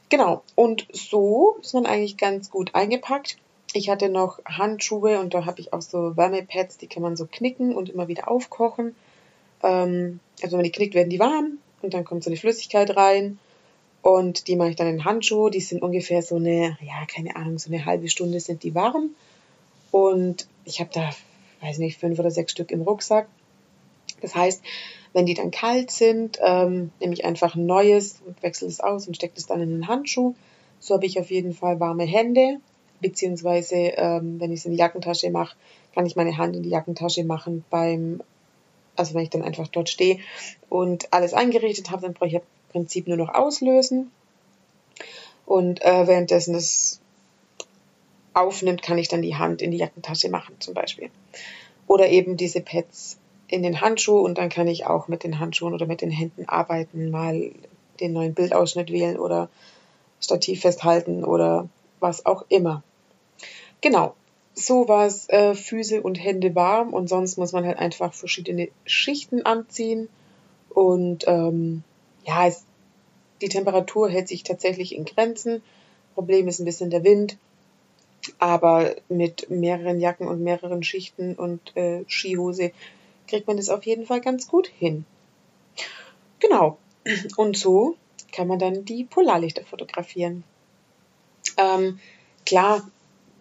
Genau. 0.09 0.43
Und 0.55 0.87
so 0.91 1.57
ist 1.61 1.73
man 1.73 1.85
eigentlich 1.85 2.17
ganz 2.17 2.49
gut 2.49 2.75
eingepackt. 2.75 3.37
Ich 3.73 3.89
hatte 3.89 4.09
noch 4.09 4.39
Handschuhe 4.45 5.19
und 5.19 5.33
da 5.33 5.45
habe 5.45 5.59
ich 5.59 5.73
auch 5.73 5.81
so 5.81 6.15
Wärmepads, 6.15 6.77
die 6.77 6.87
kann 6.87 7.03
man 7.03 7.15
so 7.15 7.27
knicken 7.29 7.75
und 7.75 7.89
immer 7.89 8.07
wieder 8.07 8.29
aufkochen. 8.29 8.95
Ähm, 9.61 10.19
also 10.41 10.57
wenn 10.57 10.63
die 10.63 10.71
knickt, 10.71 10.95
werden 10.95 11.09
die 11.09 11.19
warm 11.19 11.57
und 11.81 11.93
dann 11.93 12.05
kommt 12.05 12.23
so 12.23 12.29
eine 12.29 12.37
Flüssigkeit 12.37 12.95
rein. 12.95 13.39
Und 14.01 14.47
die 14.47 14.55
mache 14.55 14.69
ich 14.69 14.75
dann 14.75 14.87
in 14.87 15.05
Handschuhe. 15.05 15.51
Die 15.51 15.59
sind 15.59 15.81
ungefähr 15.81 16.21
so 16.21 16.35
eine, 16.35 16.77
ja, 16.81 17.05
keine 17.13 17.35
Ahnung, 17.35 17.59
so 17.59 17.69
eine 17.69 17.85
halbe 17.85 18.07
Stunde 18.07 18.39
sind 18.39 18.63
die 18.63 18.73
warm. 18.73 19.09
Und 19.91 20.47
ich 20.65 20.79
habe 20.79 20.89
da, 20.93 21.09
weiß 21.61 21.79
nicht, 21.79 21.99
fünf 21.99 22.17
oder 22.19 22.31
sechs 22.31 22.53
Stück 22.53 22.71
im 22.71 22.83
Rucksack. 22.83 23.27
Das 24.21 24.33
heißt, 24.33 24.63
wenn 25.13 25.25
die 25.25 25.33
dann 25.33 25.51
kalt 25.51 25.91
sind, 25.91 26.39
ähm, 26.41 26.91
nehme 26.99 27.13
ich 27.13 27.25
einfach 27.25 27.55
ein 27.55 27.65
neues 27.65 28.21
und 28.25 28.41
wechsle 28.43 28.67
es 28.67 28.79
aus 28.79 29.07
und 29.07 29.15
stecke 29.15 29.33
es 29.35 29.45
dann 29.45 29.61
in 29.61 29.69
den 29.69 29.87
Handschuh. 29.87 30.35
So 30.79 30.93
habe 30.95 31.05
ich 31.05 31.19
auf 31.19 31.31
jeden 31.31 31.53
Fall 31.53 31.79
warme 31.79 32.03
Hände, 32.03 32.59
beziehungsweise 32.99 33.75
ähm, 33.75 34.39
wenn 34.39 34.51
ich 34.51 34.59
es 34.59 34.65
in 34.65 34.71
die 34.71 34.77
Jackentasche 34.77 35.29
mache, 35.29 35.55
kann 35.93 36.05
ich 36.05 36.15
meine 36.15 36.37
Hand 36.37 36.55
in 36.55 36.63
die 36.63 36.69
Jackentasche 36.69 37.23
machen 37.23 37.63
beim, 37.69 38.21
also 38.95 39.13
wenn 39.13 39.23
ich 39.23 39.29
dann 39.29 39.43
einfach 39.43 39.67
dort 39.67 39.89
stehe 39.89 40.19
und 40.69 41.11
alles 41.13 41.33
eingerichtet 41.33 41.91
habe, 41.91 42.03
dann 42.03 42.13
brauche 42.13 42.27
ich 42.27 42.35
im 42.35 42.41
Prinzip 42.71 43.07
nur 43.07 43.17
noch 43.17 43.33
auslösen. 43.33 44.11
Und 45.45 45.81
äh, 45.81 46.07
währenddessen 46.07 46.55
es 46.55 46.99
aufnimmt, 48.33 48.81
kann 48.81 48.97
ich 48.97 49.07
dann 49.07 49.21
die 49.21 49.35
Hand 49.35 49.61
in 49.61 49.71
die 49.71 49.77
Jackentasche 49.77 50.29
machen 50.29 50.55
zum 50.59 50.73
Beispiel. 50.73 51.09
Oder 51.87 52.09
eben 52.09 52.37
diese 52.37 52.61
Pads 52.61 53.17
in 53.47 53.63
den 53.63 53.81
Handschuh 53.81 54.19
und 54.19 54.37
dann 54.37 54.49
kann 54.49 54.67
ich 54.67 54.85
auch 54.85 55.07
mit 55.07 55.23
den 55.23 55.39
Handschuhen 55.39 55.73
oder 55.73 55.85
mit 55.85 56.01
den 56.01 56.11
Händen 56.11 56.47
arbeiten, 56.47 57.09
mal 57.09 57.51
den 57.99 58.13
neuen 58.13 58.33
Bildausschnitt 58.33 58.91
wählen 58.91 59.17
oder 59.17 59.49
Stativ 60.19 60.61
festhalten 60.61 61.23
oder 61.23 61.69
was 61.99 62.25
auch 62.25 62.45
immer. 62.49 62.83
Genau, 63.81 64.15
so 64.53 64.87
war 64.87 65.05
es 65.05 65.29
äh, 65.29 65.53
Füße 65.53 66.01
und 66.01 66.15
Hände 66.15 66.55
warm 66.55 66.93
und 66.93 67.09
sonst 67.09 67.37
muss 67.37 67.51
man 67.51 67.65
halt 67.65 67.77
einfach 67.77 68.13
verschiedene 68.13 68.69
Schichten 68.85 69.45
anziehen 69.45 70.09
und 70.69 71.27
ähm, 71.27 71.83
ja, 72.25 72.47
es, 72.47 72.65
die 73.41 73.49
Temperatur 73.49 74.09
hält 74.09 74.27
sich 74.27 74.43
tatsächlich 74.43 74.95
in 74.95 75.05
Grenzen. 75.05 75.61
Problem 76.15 76.47
ist 76.47 76.59
ein 76.59 76.65
bisschen 76.65 76.89
der 76.89 77.03
Wind 77.03 77.37
aber 78.39 78.95
mit 79.09 79.49
mehreren 79.49 79.99
Jacken 79.99 80.27
und 80.27 80.41
mehreren 80.41 80.83
Schichten 80.83 81.35
und 81.35 81.75
äh, 81.75 82.03
Skihose 82.07 82.71
kriegt 83.27 83.47
man 83.47 83.57
das 83.57 83.69
auf 83.69 83.85
jeden 83.85 84.05
Fall 84.05 84.21
ganz 84.21 84.47
gut 84.47 84.67
hin. 84.67 85.05
Genau. 86.39 86.77
Und 87.37 87.57
so 87.57 87.95
kann 88.31 88.47
man 88.47 88.59
dann 88.59 88.85
die 88.85 89.03
Polarlichter 89.03 89.63
fotografieren. 89.63 90.43
Ähm, 91.57 91.99
klar, 92.45 92.81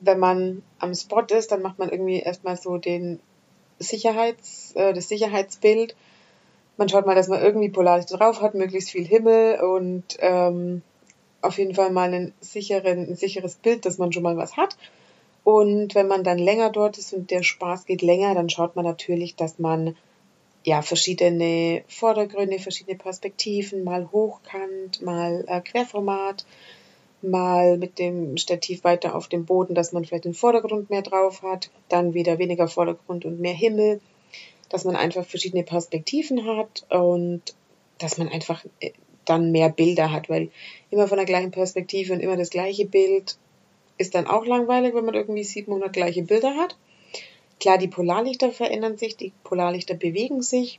wenn 0.01 0.19
man 0.19 0.63
am 0.79 0.95
Spot 0.95 1.25
ist, 1.31 1.53
dann 1.53 1.63
macht 1.63 1.79
man 1.79 1.89
irgendwie 1.89 2.21
erstmal 2.21 2.57
so 2.57 2.77
den 2.77 3.21
Sicherheits, 3.79 4.73
äh, 4.75 4.93
das 4.93 5.09
Sicherheitsbild. 5.09 5.97
Man 6.77 6.89
schaut 6.89 7.07
mal, 7.07 7.15
dass 7.15 7.29
man 7.29 7.43
irgendwie 7.43 7.71
Polarlichter 7.71 8.19
drauf 8.19 8.41
hat, 8.41 8.55
möglichst 8.55 8.91
viel 8.91 9.07
Himmel 9.07 9.61
und 9.61 10.05
ähm, 10.19 10.83
auf 11.41 11.59
jeden 11.59 11.75
Fall 11.75 11.91
mal 11.91 12.13
einen 12.13 12.35
sicheren, 12.41 13.11
ein 13.11 13.17
sicheres 13.17 13.57
Bild, 13.57 13.87
dass 13.87 13.99
man 13.99 14.13
schon 14.13 14.23
mal 14.23 14.37
was 14.37 14.57
hat. 14.57 14.77
Und 15.45 15.95
wenn 15.95 16.09
man 16.09 16.25
dann 16.25 16.39
länger 16.39 16.71
dort 16.71 16.99
ist 16.99 17.13
und 17.13 17.31
der 17.31 17.43
Spaß 17.43 17.87
geht 17.87 18.03
länger, 18.03 18.35
dann 18.35 18.51
schaut 18.51 18.75
man 18.75 18.85
natürlich, 18.85 19.37
dass 19.37 19.59
man 19.59 19.97
ja 20.65 20.83
verschiedene 20.83 21.85
Vordergründe, 21.87 22.59
verschiedene 22.59 22.99
Perspektiven, 22.99 23.85
mal 23.85 24.11
hochkant, 24.11 25.01
mal 25.03 25.45
äh, 25.47 25.61
Querformat, 25.61 26.45
mal 27.27 27.79
mit 27.79 27.99
dem 27.99 28.37
Stativ 28.37 28.85
weiter 28.85 29.15
auf 29.15 29.29
dem 29.29 29.45
Boden, 29.45 29.75
dass 29.75 29.93
man 29.93 30.05
vielleicht 30.05 30.25
den 30.25 30.35
Vordergrund 30.35 30.91
mehr 30.91 31.03
drauf 31.03 31.43
hat, 31.43 31.71
dann 31.89 32.15
wieder 32.15 32.39
weniger 32.39 32.69
Vordergrund 32.69 33.25
und 33.25 33.41
mehr 33.41 33.55
Himmel, 33.55 34.01
dass 34.69 34.85
man 34.85 34.97
einfach 34.97 35.25
verschiedene 35.25 35.63
Perspektiven 35.63 36.47
hat 36.47 36.85
und 36.91 37.43
dass 37.99 38.19
man 38.19 38.29
einfach 38.29 38.65
äh, 38.81 38.93
dann 39.25 39.51
mehr 39.51 39.69
Bilder 39.69 40.13
hat, 40.13 40.29
weil 40.29 40.51
immer 40.91 41.09
von 41.09 41.17
der 41.17 41.27
gleichen 41.27 41.51
Perspektive 41.51 42.13
und 42.13 42.21
immer 42.21 42.37
das 42.37 42.51
gleiche 42.51 42.87
Bild 42.87 43.37
ist 43.99 44.15
dann 44.15 44.27
auch 44.27 44.47
langweilig, 44.47 44.95
wenn 44.95 45.05
man 45.05 45.15
irgendwie 45.15 45.45
700 45.45 45.93
gleiche 45.93 46.23
Bilder 46.23 46.55
hat. 46.55 46.77
Klar, 47.59 47.79
die 47.79 47.89
Polarlichter 47.89 48.53
verändern 48.53 48.99
sich, 48.99 49.17
die 49.17 49.33
Polarlichter 49.43 49.95
bewegen 49.95 50.43
sich, 50.43 50.79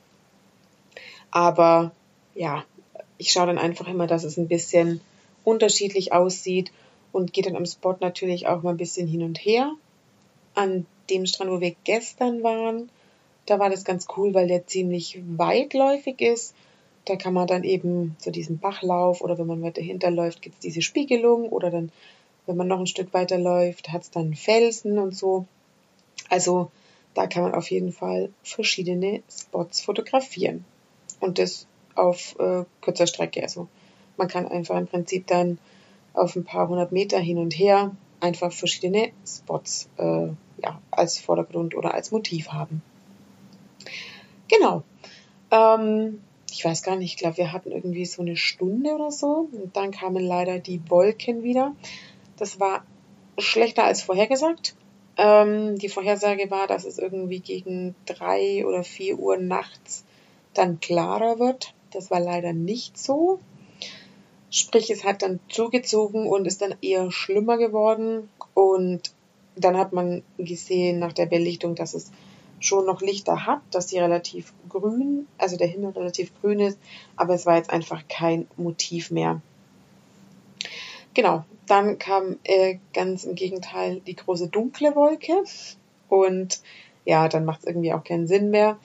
aber 1.31 1.91
ja, 2.35 2.63
ich 3.17 3.31
schaue 3.31 3.47
dann 3.47 3.57
einfach 3.57 3.87
immer, 3.87 4.07
dass 4.07 4.23
es 4.23 4.37
ein 4.37 4.47
bisschen 4.47 5.01
unterschiedlich 5.47 6.13
aussieht 6.13 6.71
und 7.11 7.33
gehe 7.33 7.43
dann 7.43 7.55
am 7.55 7.65
Spot 7.65 7.95
natürlich 7.99 8.47
auch 8.47 8.63
mal 8.63 8.71
ein 8.71 8.77
bisschen 8.77 9.07
hin 9.07 9.23
und 9.23 9.37
her. 9.37 9.71
An 10.53 10.85
dem 11.09 11.25
Strand, 11.25 11.51
wo 11.51 11.61
wir 11.61 11.75
gestern 11.83 12.43
waren, 12.43 12.89
da 13.45 13.59
war 13.59 13.69
das 13.69 13.85
ganz 13.85 14.07
cool, 14.17 14.33
weil 14.33 14.47
der 14.47 14.67
ziemlich 14.67 15.21
weitläufig 15.37 16.19
ist 16.21 16.53
da 17.07 17.15
kann 17.15 17.33
man 17.33 17.47
dann 17.47 17.63
eben 17.63 18.15
zu 18.19 18.31
diesem 18.31 18.57
Bachlauf 18.57 19.21
oder 19.21 19.37
wenn 19.37 19.47
man 19.47 19.61
weiter 19.61 19.81
hinterläuft, 19.81 20.41
gibt 20.41 20.55
es 20.55 20.61
diese 20.61 20.81
Spiegelung 20.81 21.49
oder 21.49 21.69
dann, 21.71 21.91
wenn 22.45 22.57
man 22.57 22.67
noch 22.67 22.79
ein 22.79 22.87
Stück 22.87 23.13
weiter 23.13 23.37
läuft, 23.37 23.91
hat 23.91 24.03
es 24.03 24.11
dann 24.11 24.33
Felsen 24.35 24.99
und 24.99 25.15
so. 25.15 25.45
Also 26.29 26.69
da 27.13 27.27
kann 27.27 27.43
man 27.43 27.55
auf 27.55 27.71
jeden 27.71 27.93
Fall 27.93 28.29
verschiedene 28.43 29.23
Spots 29.29 29.81
fotografieren. 29.81 30.65
Und 31.19 31.39
das 31.39 31.65
auf 31.95 32.35
äh, 32.39 32.65
kurzer 32.81 33.07
Strecke. 33.07 33.41
Also 33.41 33.67
man 34.17 34.27
kann 34.27 34.47
einfach 34.47 34.77
im 34.77 34.87
Prinzip 34.87 35.27
dann 35.27 35.57
auf 36.13 36.35
ein 36.35 36.43
paar 36.43 36.67
hundert 36.67 36.91
Meter 36.91 37.19
hin 37.19 37.37
und 37.37 37.57
her 37.57 37.95
einfach 38.19 38.51
verschiedene 38.51 39.11
Spots 39.25 39.89
äh, 39.97 40.27
ja, 40.61 40.81
als 40.91 41.19
Vordergrund 41.19 41.75
oder 41.75 41.93
als 41.93 42.11
Motiv 42.11 42.49
haben. 42.49 42.81
Genau. 44.47 44.83
Ähm, 45.51 46.19
ich 46.51 46.65
weiß 46.65 46.81
gar 46.81 46.95
nicht, 46.95 47.13
ich 47.13 47.17
glaube, 47.17 47.37
wir 47.37 47.51
hatten 47.51 47.71
irgendwie 47.71 48.05
so 48.05 48.21
eine 48.21 48.35
Stunde 48.35 48.91
oder 48.95 49.11
so. 49.11 49.49
Und 49.51 49.75
dann 49.75 49.91
kamen 49.91 50.23
leider 50.23 50.59
die 50.59 50.81
Wolken 50.89 51.43
wieder. 51.43 51.75
Das 52.37 52.59
war 52.59 52.83
schlechter 53.37 53.83
als 53.83 54.01
vorhergesagt. 54.01 54.75
Ähm, 55.17 55.77
die 55.77 55.89
Vorhersage 55.89 56.49
war, 56.49 56.67
dass 56.67 56.85
es 56.85 56.97
irgendwie 56.97 57.39
gegen 57.39 57.95
drei 58.05 58.65
oder 58.65 58.83
vier 58.83 59.19
Uhr 59.19 59.37
nachts 59.37 60.05
dann 60.53 60.79
klarer 60.79 61.39
wird. 61.39 61.73
Das 61.91 62.11
war 62.11 62.19
leider 62.19 62.53
nicht 62.53 62.97
so. 62.97 63.39
Sprich, 64.49 64.89
es 64.89 65.03
hat 65.03 65.21
dann 65.21 65.39
zugezogen 65.49 66.27
und 66.27 66.45
ist 66.45 66.61
dann 66.61 66.75
eher 66.81 67.11
schlimmer 67.11 67.57
geworden. 67.57 68.29
Und 68.53 69.11
dann 69.55 69.77
hat 69.77 69.93
man 69.93 70.23
gesehen 70.37 70.99
nach 70.99 71.13
der 71.13 71.25
Belichtung, 71.25 71.75
dass 71.75 71.93
es 71.93 72.11
schon 72.59 72.85
noch 72.85 73.01
Lichter 73.01 73.45
hat, 73.45 73.61
dass 73.71 73.89
sie 73.89 73.99
relativ 73.99 74.53
grün, 74.69 75.27
also 75.37 75.57
der 75.57 75.67
Himmel 75.67 75.91
relativ 75.91 76.31
grün 76.41 76.59
ist, 76.59 76.79
aber 77.15 77.35
es 77.35 77.45
war 77.45 77.57
jetzt 77.57 77.69
einfach 77.69 78.03
kein 78.07 78.47
Motiv 78.57 79.11
mehr. 79.11 79.41
Genau, 81.13 81.43
dann 81.67 81.99
kam 81.99 82.37
äh, 82.43 82.77
ganz 82.93 83.23
im 83.23 83.35
Gegenteil 83.35 84.01
die 84.01 84.15
große 84.15 84.47
dunkle 84.47 84.95
Wolke 84.95 85.43
und 86.09 86.61
ja, 87.05 87.27
dann 87.27 87.45
macht 87.45 87.61
es 87.61 87.67
irgendwie 87.67 87.93
auch 87.93 88.03
keinen 88.03 88.27
Sinn 88.27 88.49
mehr. 88.49 88.77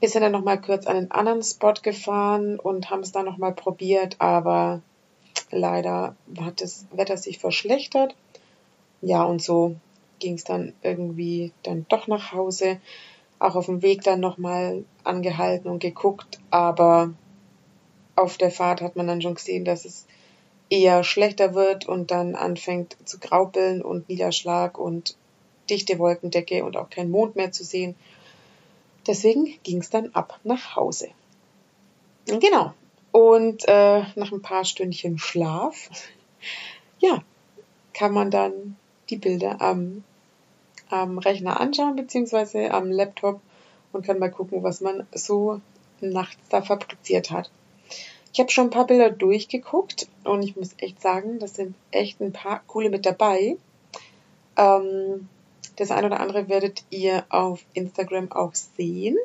Wir 0.00 0.08
sind 0.08 0.22
dann 0.22 0.32
nochmal 0.32 0.60
kurz 0.60 0.86
an 0.86 0.96
einen 0.96 1.10
anderen 1.10 1.42
Spot 1.42 1.74
gefahren 1.80 2.58
und 2.58 2.90
haben 2.90 3.00
es 3.00 3.12
dann 3.12 3.24
nochmal 3.24 3.54
probiert, 3.54 4.16
aber 4.20 4.82
leider 5.52 6.16
hat 6.40 6.60
das 6.60 6.86
Wetter 6.92 7.16
sich 7.16 7.38
verschlechtert. 7.38 8.14
Ja, 9.00 9.22
und 9.24 9.42
so 9.42 9.76
ging 10.18 10.34
es 10.34 10.44
dann 10.44 10.72
irgendwie 10.82 11.52
dann 11.62 11.86
doch 11.88 12.06
nach 12.08 12.32
Hause. 12.32 12.80
Auch 13.38 13.56
auf 13.56 13.66
dem 13.66 13.82
Weg 13.82 14.02
dann 14.02 14.20
nochmal 14.20 14.84
angehalten 15.04 15.68
und 15.70 15.80
geguckt, 15.80 16.38
aber 16.50 17.12
auf 18.14 18.38
der 18.38 18.50
Fahrt 18.50 18.80
hat 18.80 18.96
man 18.96 19.06
dann 19.06 19.22
schon 19.22 19.34
gesehen, 19.34 19.64
dass 19.64 19.84
es 19.84 20.06
eher 20.70 21.04
schlechter 21.04 21.54
wird 21.54 21.86
und 21.86 22.10
dann 22.10 22.34
anfängt 22.34 22.96
zu 23.04 23.18
graupeln 23.18 23.82
und 23.82 24.08
Niederschlag 24.08 24.78
und 24.78 25.16
dichte 25.68 25.98
Wolkendecke 25.98 26.64
und 26.64 26.76
auch 26.76 26.88
kein 26.88 27.10
Mond 27.10 27.36
mehr 27.36 27.52
zu 27.52 27.64
sehen. 27.64 27.94
Deswegen 29.06 29.58
ging 29.64 29.78
es 29.78 29.90
dann 29.90 30.10
ab 30.14 30.38
nach 30.44 30.76
Hause. 30.76 31.08
Genau. 32.26 32.72
Und 33.12 33.68
äh, 33.68 34.02
nach 34.14 34.32
ein 34.32 34.42
paar 34.42 34.64
Stündchen 34.64 35.18
Schlaf, 35.18 35.90
ja, 36.98 37.22
kann 37.92 38.12
man 38.12 38.30
dann 38.30 38.76
die 39.10 39.18
Bilder 39.18 39.60
am, 39.60 40.02
am 40.88 41.18
Rechner 41.18 41.60
anschauen, 41.60 41.94
beziehungsweise 41.96 42.72
am 42.72 42.90
Laptop 42.90 43.40
und 43.92 44.06
kann 44.06 44.18
mal 44.18 44.30
gucken, 44.30 44.62
was 44.62 44.80
man 44.80 45.06
so 45.12 45.60
nachts 46.00 46.48
da 46.48 46.62
fabriziert 46.62 47.30
hat. 47.30 47.50
Ich 48.32 48.40
habe 48.40 48.50
schon 48.50 48.68
ein 48.68 48.70
paar 48.70 48.86
Bilder 48.86 49.10
durchgeguckt 49.10 50.08
und 50.24 50.42
ich 50.42 50.56
muss 50.56 50.74
echt 50.78 51.02
sagen, 51.02 51.38
das 51.38 51.54
sind 51.56 51.74
echt 51.90 52.20
ein 52.20 52.32
paar 52.32 52.62
coole 52.66 52.88
mit 52.88 53.04
dabei. 53.04 53.58
Ähm, 54.56 55.28
das 55.76 55.90
eine 55.90 56.06
oder 56.06 56.20
andere 56.20 56.48
werdet 56.48 56.84
ihr 56.88 57.24
auf 57.28 57.62
Instagram 57.74 58.32
auch 58.32 58.54
sehen. 58.54 59.18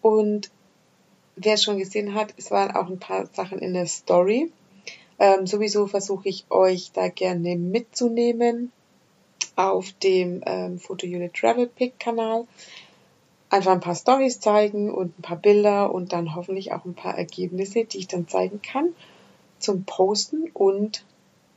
Und 0.00 0.50
wer 1.36 1.54
es 1.54 1.62
schon 1.62 1.78
gesehen 1.78 2.14
hat, 2.14 2.34
es 2.36 2.50
waren 2.50 2.74
auch 2.74 2.88
ein 2.88 2.98
paar 2.98 3.26
Sachen 3.26 3.58
in 3.58 3.74
der 3.74 3.86
Story. 3.86 4.50
Ähm, 5.18 5.46
sowieso 5.46 5.86
versuche 5.86 6.28
ich 6.28 6.46
euch 6.50 6.92
da 6.92 7.08
gerne 7.08 7.56
mitzunehmen 7.56 8.72
auf 9.56 9.92
dem 10.02 10.42
ähm, 10.46 10.78
Photo 10.78 11.06
Unit 11.06 11.34
Travel 11.34 11.66
Pick 11.66 11.98
Kanal. 11.98 12.46
Einfach 13.50 13.72
ein 13.72 13.80
paar 13.80 13.94
Stories 13.94 14.40
zeigen 14.40 14.90
und 14.90 15.18
ein 15.18 15.22
paar 15.22 15.36
Bilder 15.36 15.92
und 15.92 16.12
dann 16.12 16.34
hoffentlich 16.34 16.72
auch 16.72 16.84
ein 16.86 16.94
paar 16.94 17.16
Ergebnisse, 17.18 17.84
die 17.84 17.98
ich 17.98 18.08
dann 18.08 18.26
zeigen 18.26 18.62
kann 18.62 18.94
zum 19.58 19.84
Posten 19.84 20.50
und 20.52 21.04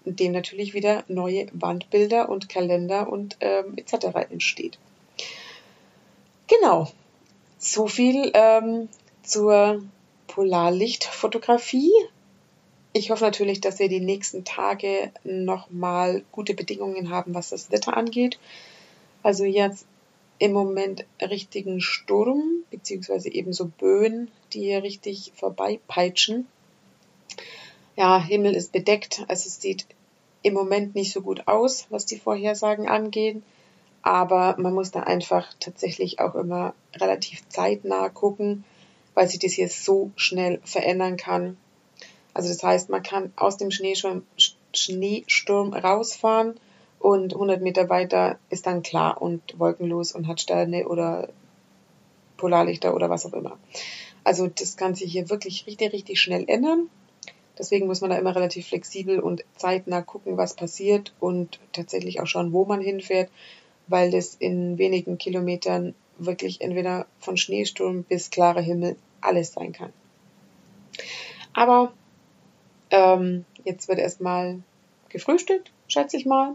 dem 0.05 0.31
natürlich 0.31 0.73
wieder 0.73 1.03
neue 1.07 1.47
Wandbilder 1.53 2.29
und 2.29 2.49
Kalender 2.49 3.09
und 3.11 3.37
ähm, 3.39 3.73
etc. 3.75 4.29
entsteht. 4.29 4.77
Genau, 6.47 6.87
so 7.57 7.87
viel 7.87 8.31
ähm, 8.35 8.87
zur 9.25 9.83
Polarlichtfotografie. 10.27 11.91
Ich 12.93 13.11
hoffe 13.11 13.25
natürlich, 13.25 13.61
dass 13.61 13.79
wir 13.79 13.89
die 13.89 13.99
nächsten 13.99 14.45
Tage 14.45 15.11
nochmal 15.23 16.23
gute 16.31 16.53
Bedingungen 16.53 17.09
haben, 17.09 17.33
was 17.33 17.49
das 17.49 17.71
Wetter 17.71 17.97
angeht. 17.97 18.39
Also 19.23 19.43
jetzt 19.43 19.85
im 20.37 20.53
Moment 20.53 21.05
richtigen 21.21 21.81
Sturm, 21.81 22.63
beziehungsweise 22.69 23.29
ebenso 23.29 23.65
Böen, 23.65 24.29
die 24.53 24.61
hier 24.61 24.83
richtig 24.83 25.31
vorbeipeitschen. 25.35 26.47
Ja, 27.95 28.21
Himmel 28.21 28.55
ist 28.55 28.71
bedeckt, 28.71 29.23
also 29.27 29.47
es 29.47 29.61
sieht 29.61 29.85
im 30.41 30.53
Moment 30.53 30.95
nicht 30.95 31.13
so 31.13 31.21
gut 31.21 31.47
aus, 31.47 31.87
was 31.89 32.05
die 32.05 32.19
Vorhersagen 32.19 32.87
angeht. 32.87 33.41
Aber 34.01 34.55
man 34.59 34.73
muss 34.73 34.91
da 34.91 34.99
einfach 35.01 35.47
tatsächlich 35.59 36.19
auch 36.19 36.35
immer 36.35 36.75
relativ 36.93 37.47
zeitnah 37.49 38.09
gucken, 38.09 38.63
weil 39.15 39.27
sich 39.27 39.39
das 39.39 39.53
hier 39.53 39.69
so 39.69 40.11
schnell 40.15 40.59
verändern 40.63 41.17
kann. 41.17 41.57
Also 42.33 42.49
das 42.49 42.61
heißt, 42.61 42.89
man 42.89 43.01
kann 43.01 43.33
aus 43.37 43.57
dem 43.57 43.71
Schneesturm, 43.71 44.23
Schneesturm 44.73 45.73
rausfahren 45.73 46.55
und 46.99 47.33
100 47.33 47.61
Meter 47.61 47.89
weiter 47.89 48.37
ist 48.49 48.67
dann 48.67 48.83
klar 48.83 49.21
und 49.21 49.41
wolkenlos 49.57 50.11
und 50.11 50.27
hat 50.27 50.41
Sterne 50.41 50.87
oder 50.87 51.29
Polarlichter 52.37 52.93
oder 52.93 53.09
was 53.09 53.25
auch 53.25 53.33
immer. 53.33 53.57
Also 54.23 54.47
das 54.47 54.75
kann 54.75 54.95
sich 54.95 55.11
hier 55.11 55.29
wirklich 55.29 55.65
richtig, 55.65 55.93
richtig 55.93 56.19
schnell 56.19 56.45
ändern. 56.47 56.89
Deswegen 57.57 57.87
muss 57.87 58.01
man 58.01 58.09
da 58.09 58.17
immer 58.17 58.35
relativ 58.35 58.67
flexibel 58.67 59.19
und 59.19 59.45
zeitnah 59.55 60.01
gucken, 60.01 60.35
was 60.35 60.55
passiert 60.55 61.13
und 61.21 61.59
tatsächlich 61.71 62.19
auch 62.19 62.27
schauen, 62.27 62.51
wo 62.51 62.65
man 62.65 62.81
hinfährt, 62.81 63.29
weil 63.87 64.11
das 64.11 64.35
in 64.35 64.77
wenigen 64.77 65.17
Kilometern 65.17 65.93
wirklich 66.17 66.61
entweder 66.61 67.07
von 67.19 67.37
Schneesturm 67.37 68.03
bis 68.03 68.29
klarer 68.29 68.61
Himmel 68.61 68.95
alles 69.21 69.53
sein 69.53 69.71
kann. 69.71 69.93
Aber 71.53 71.93
ähm, 72.91 73.45
jetzt 73.63 73.87
wird 73.87 73.99
erstmal 73.99 74.61
gefrühstückt, 75.09 75.71
schätze 75.87 76.17
ich 76.17 76.25
mal. 76.25 76.53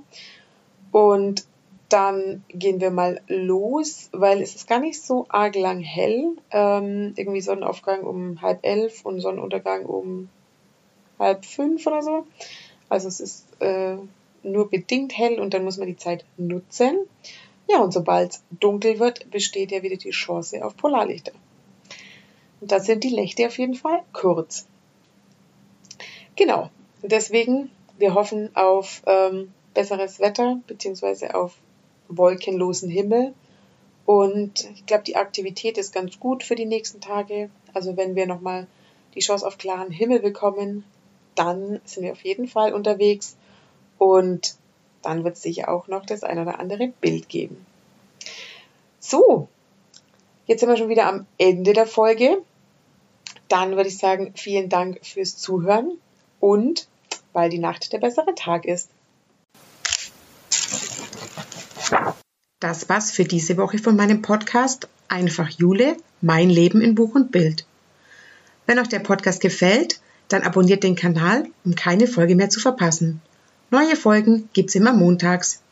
Und 0.92 1.44
dann 1.88 2.44
gehen 2.48 2.80
wir 2.80 2.90
mal 2.90 3.20
los, 3.26 4.08
weil 4.12 4.40
es 4.40 4.54
ist 4.54 4.68
gar 4.68 4.78
nicht 4.78 5.02
so 5.02 5.26
arg 5.28 5.56
lang 5.56 5.80
hell. 5.80 6.36
Ähm, 6.50 7.14
irgendwie 7.16 7.40
Sonnenaufgang 7.40 8.02
um 8.02 8.40
halb 8.42 8.60
elf 8.62 9.04
und 9.04 9.20
Sonnenuntergang 9.20 9.86
um 9.86 10.28
halb 11.18 11.44
fünf 11.44 11.86
oder 11.86 12.02
so. 12.02 12.26
Also 12.88 13.08
es 13.08 13.20
ist 13.20 13.46
äh, 13.60 13.96
nur 14.42 14.70
bedingt 14.70 15.16
hell 15.16 15.40
und 15.40 15.52
dann 15.52 15.64
muss 15.64 15.78
man 15.78 15.88
die 15.88 15.96
Zeit 15.96 16.24
nutzen. 16.36 16.98
Ja, 17.72 17.82
und 17.82 17.92
sobald 17.92 18.32
es 18.32 18.42
dunkel 18.50 18.98
wird, 18.98 19.30
besteht 19.30 19.70
ja 19.70 19.82
wieder 19.82 19.96
die 19.96 20.10
Chance 20.10 20.64
auf 20.64 20.76
Polarlichter. 20.76 21.32
Und 22.60 22.72
da 22.72 22.80
sind 22.80 23.04
die 23.04 23.14
Nächte 23.14 23.46
auf 23.46 23.58
jeden 23.58 23.74
Fall 23.74 24.02
kurz. 24.12 24.66
Genau. 26.34 26.70
Deswegen, 27.02 27.70
wir 27.96 28.14
hoffen 28.14 28.54
auf 28.56 29.02
ähm, 29.06 29.52
besseres 29.72 30.18
Wetter 30.18 30.60
beziehungsweise 30.66 31.34
auf 31.34 31.54
wolkenlosen 32.08 32.90
Himmel. 32.90 33.34
Und 34.04 34.68
ich 34.74 34.84
glaube, 34.86 35.04
die 35.04 35.16
Aktivität 35.16 35.78
ist 35.78 35.94
ganz 35.94 36.18
gut 36.18 36.42
für 36.42 36.56
die 36.56 36.66
nächsten 36.66 37.00
Tage. 37.00 37.50
Also 37.72 37.96
wenn 37.96 38.16
wir 38.16 38.26
nochmal 38.26 38.66
die 39.14 39.20
Chance 39.20 39.46
auf 39.46 39.58
klaren 39.58 39.92
Himmel 39.92 40.18
bekommen, 40.18 40.84
dann 41.36 41.80
sind 41.84 42.02
wir 42.02 42.12
auf 42.12 42.24
jeden 42.24 42.48
Fall 42.48 42.74
unterwegs 42.74 43.36
und 43.98 44.56
dann 45.02 45.24
wird 45.24 45.36
es 45.36 45.42
sicher 45.42 45.68
auch 45.68 45.88
noch 45.88 46.06
das 46.06 46.22
ein 46.22 46.38
oder 46.38 46.58
andere 46.58 46.88
Bild 47.00 47.28
geben. 47.28 47.64
So, 48.98 49.48
jetzt 50.46 50.60
sind 50.60 50.68
wir 50.68 50.76
schon 50.76 50.88
wieder 50.88 51.06
am 51.06 51.26
Ende 51.38 51.72
der 51.72 51.86
Folge. 51.86 52.42
Dann 53.48 53.76
würde 53.76 53.88
ich 53.88 53.98
sagen, 53.98 54.32
vielen 54.36 54.68
Dank 54.68 55.04
fürs 55.04 55.36
Zuhören 55.36 55.98
und 56.38 56.88
weil 57.32 57.50
die 57.50 57.58
Nacht 57.58 57.92
der 57.92 57.98
bessere 57.98 58.34
Tag 58.34 58.64
ist. 58.64 58.90
Das 62.60 62.88
war's 62.88 63.10
für 63.10 63.24
diese 63.24 63.56
Woche 63.56 63.78
von 63.78 63.96
meinem 63.96 64.22
Podcast 64.22 64.88
Einfach 65.08 65.48
Jule, 65.48 65.96
mein 66.20 66.50
Leben 66.50 66.80
in 66.82 66.94
Buch 66.94 67.14
und 67.14 67.32
Bild. 67.32 67.66
Wenn 68.66 68.78
euch 68.78 68.88
der 68.88 69.00
Podcast 69.00 69.40
gefällt, 69.40 70.00
dann 70.28 70.42
abonniert 70.42 70.84
den 70.84 70.94
Kanal, 70.94 71.46
um 71.64 71.74
keine 71.74 72.06
Folge 72.06 72.36
mehr 72.36 72.50
zu 72.50 72.60
verpassen. 72.60 73.20
Neue 73.70 73.94
Folgen 73.94 74.48
gibt's 74.52 74.74
immer 74.74 74.92
montags. 74.92 75.62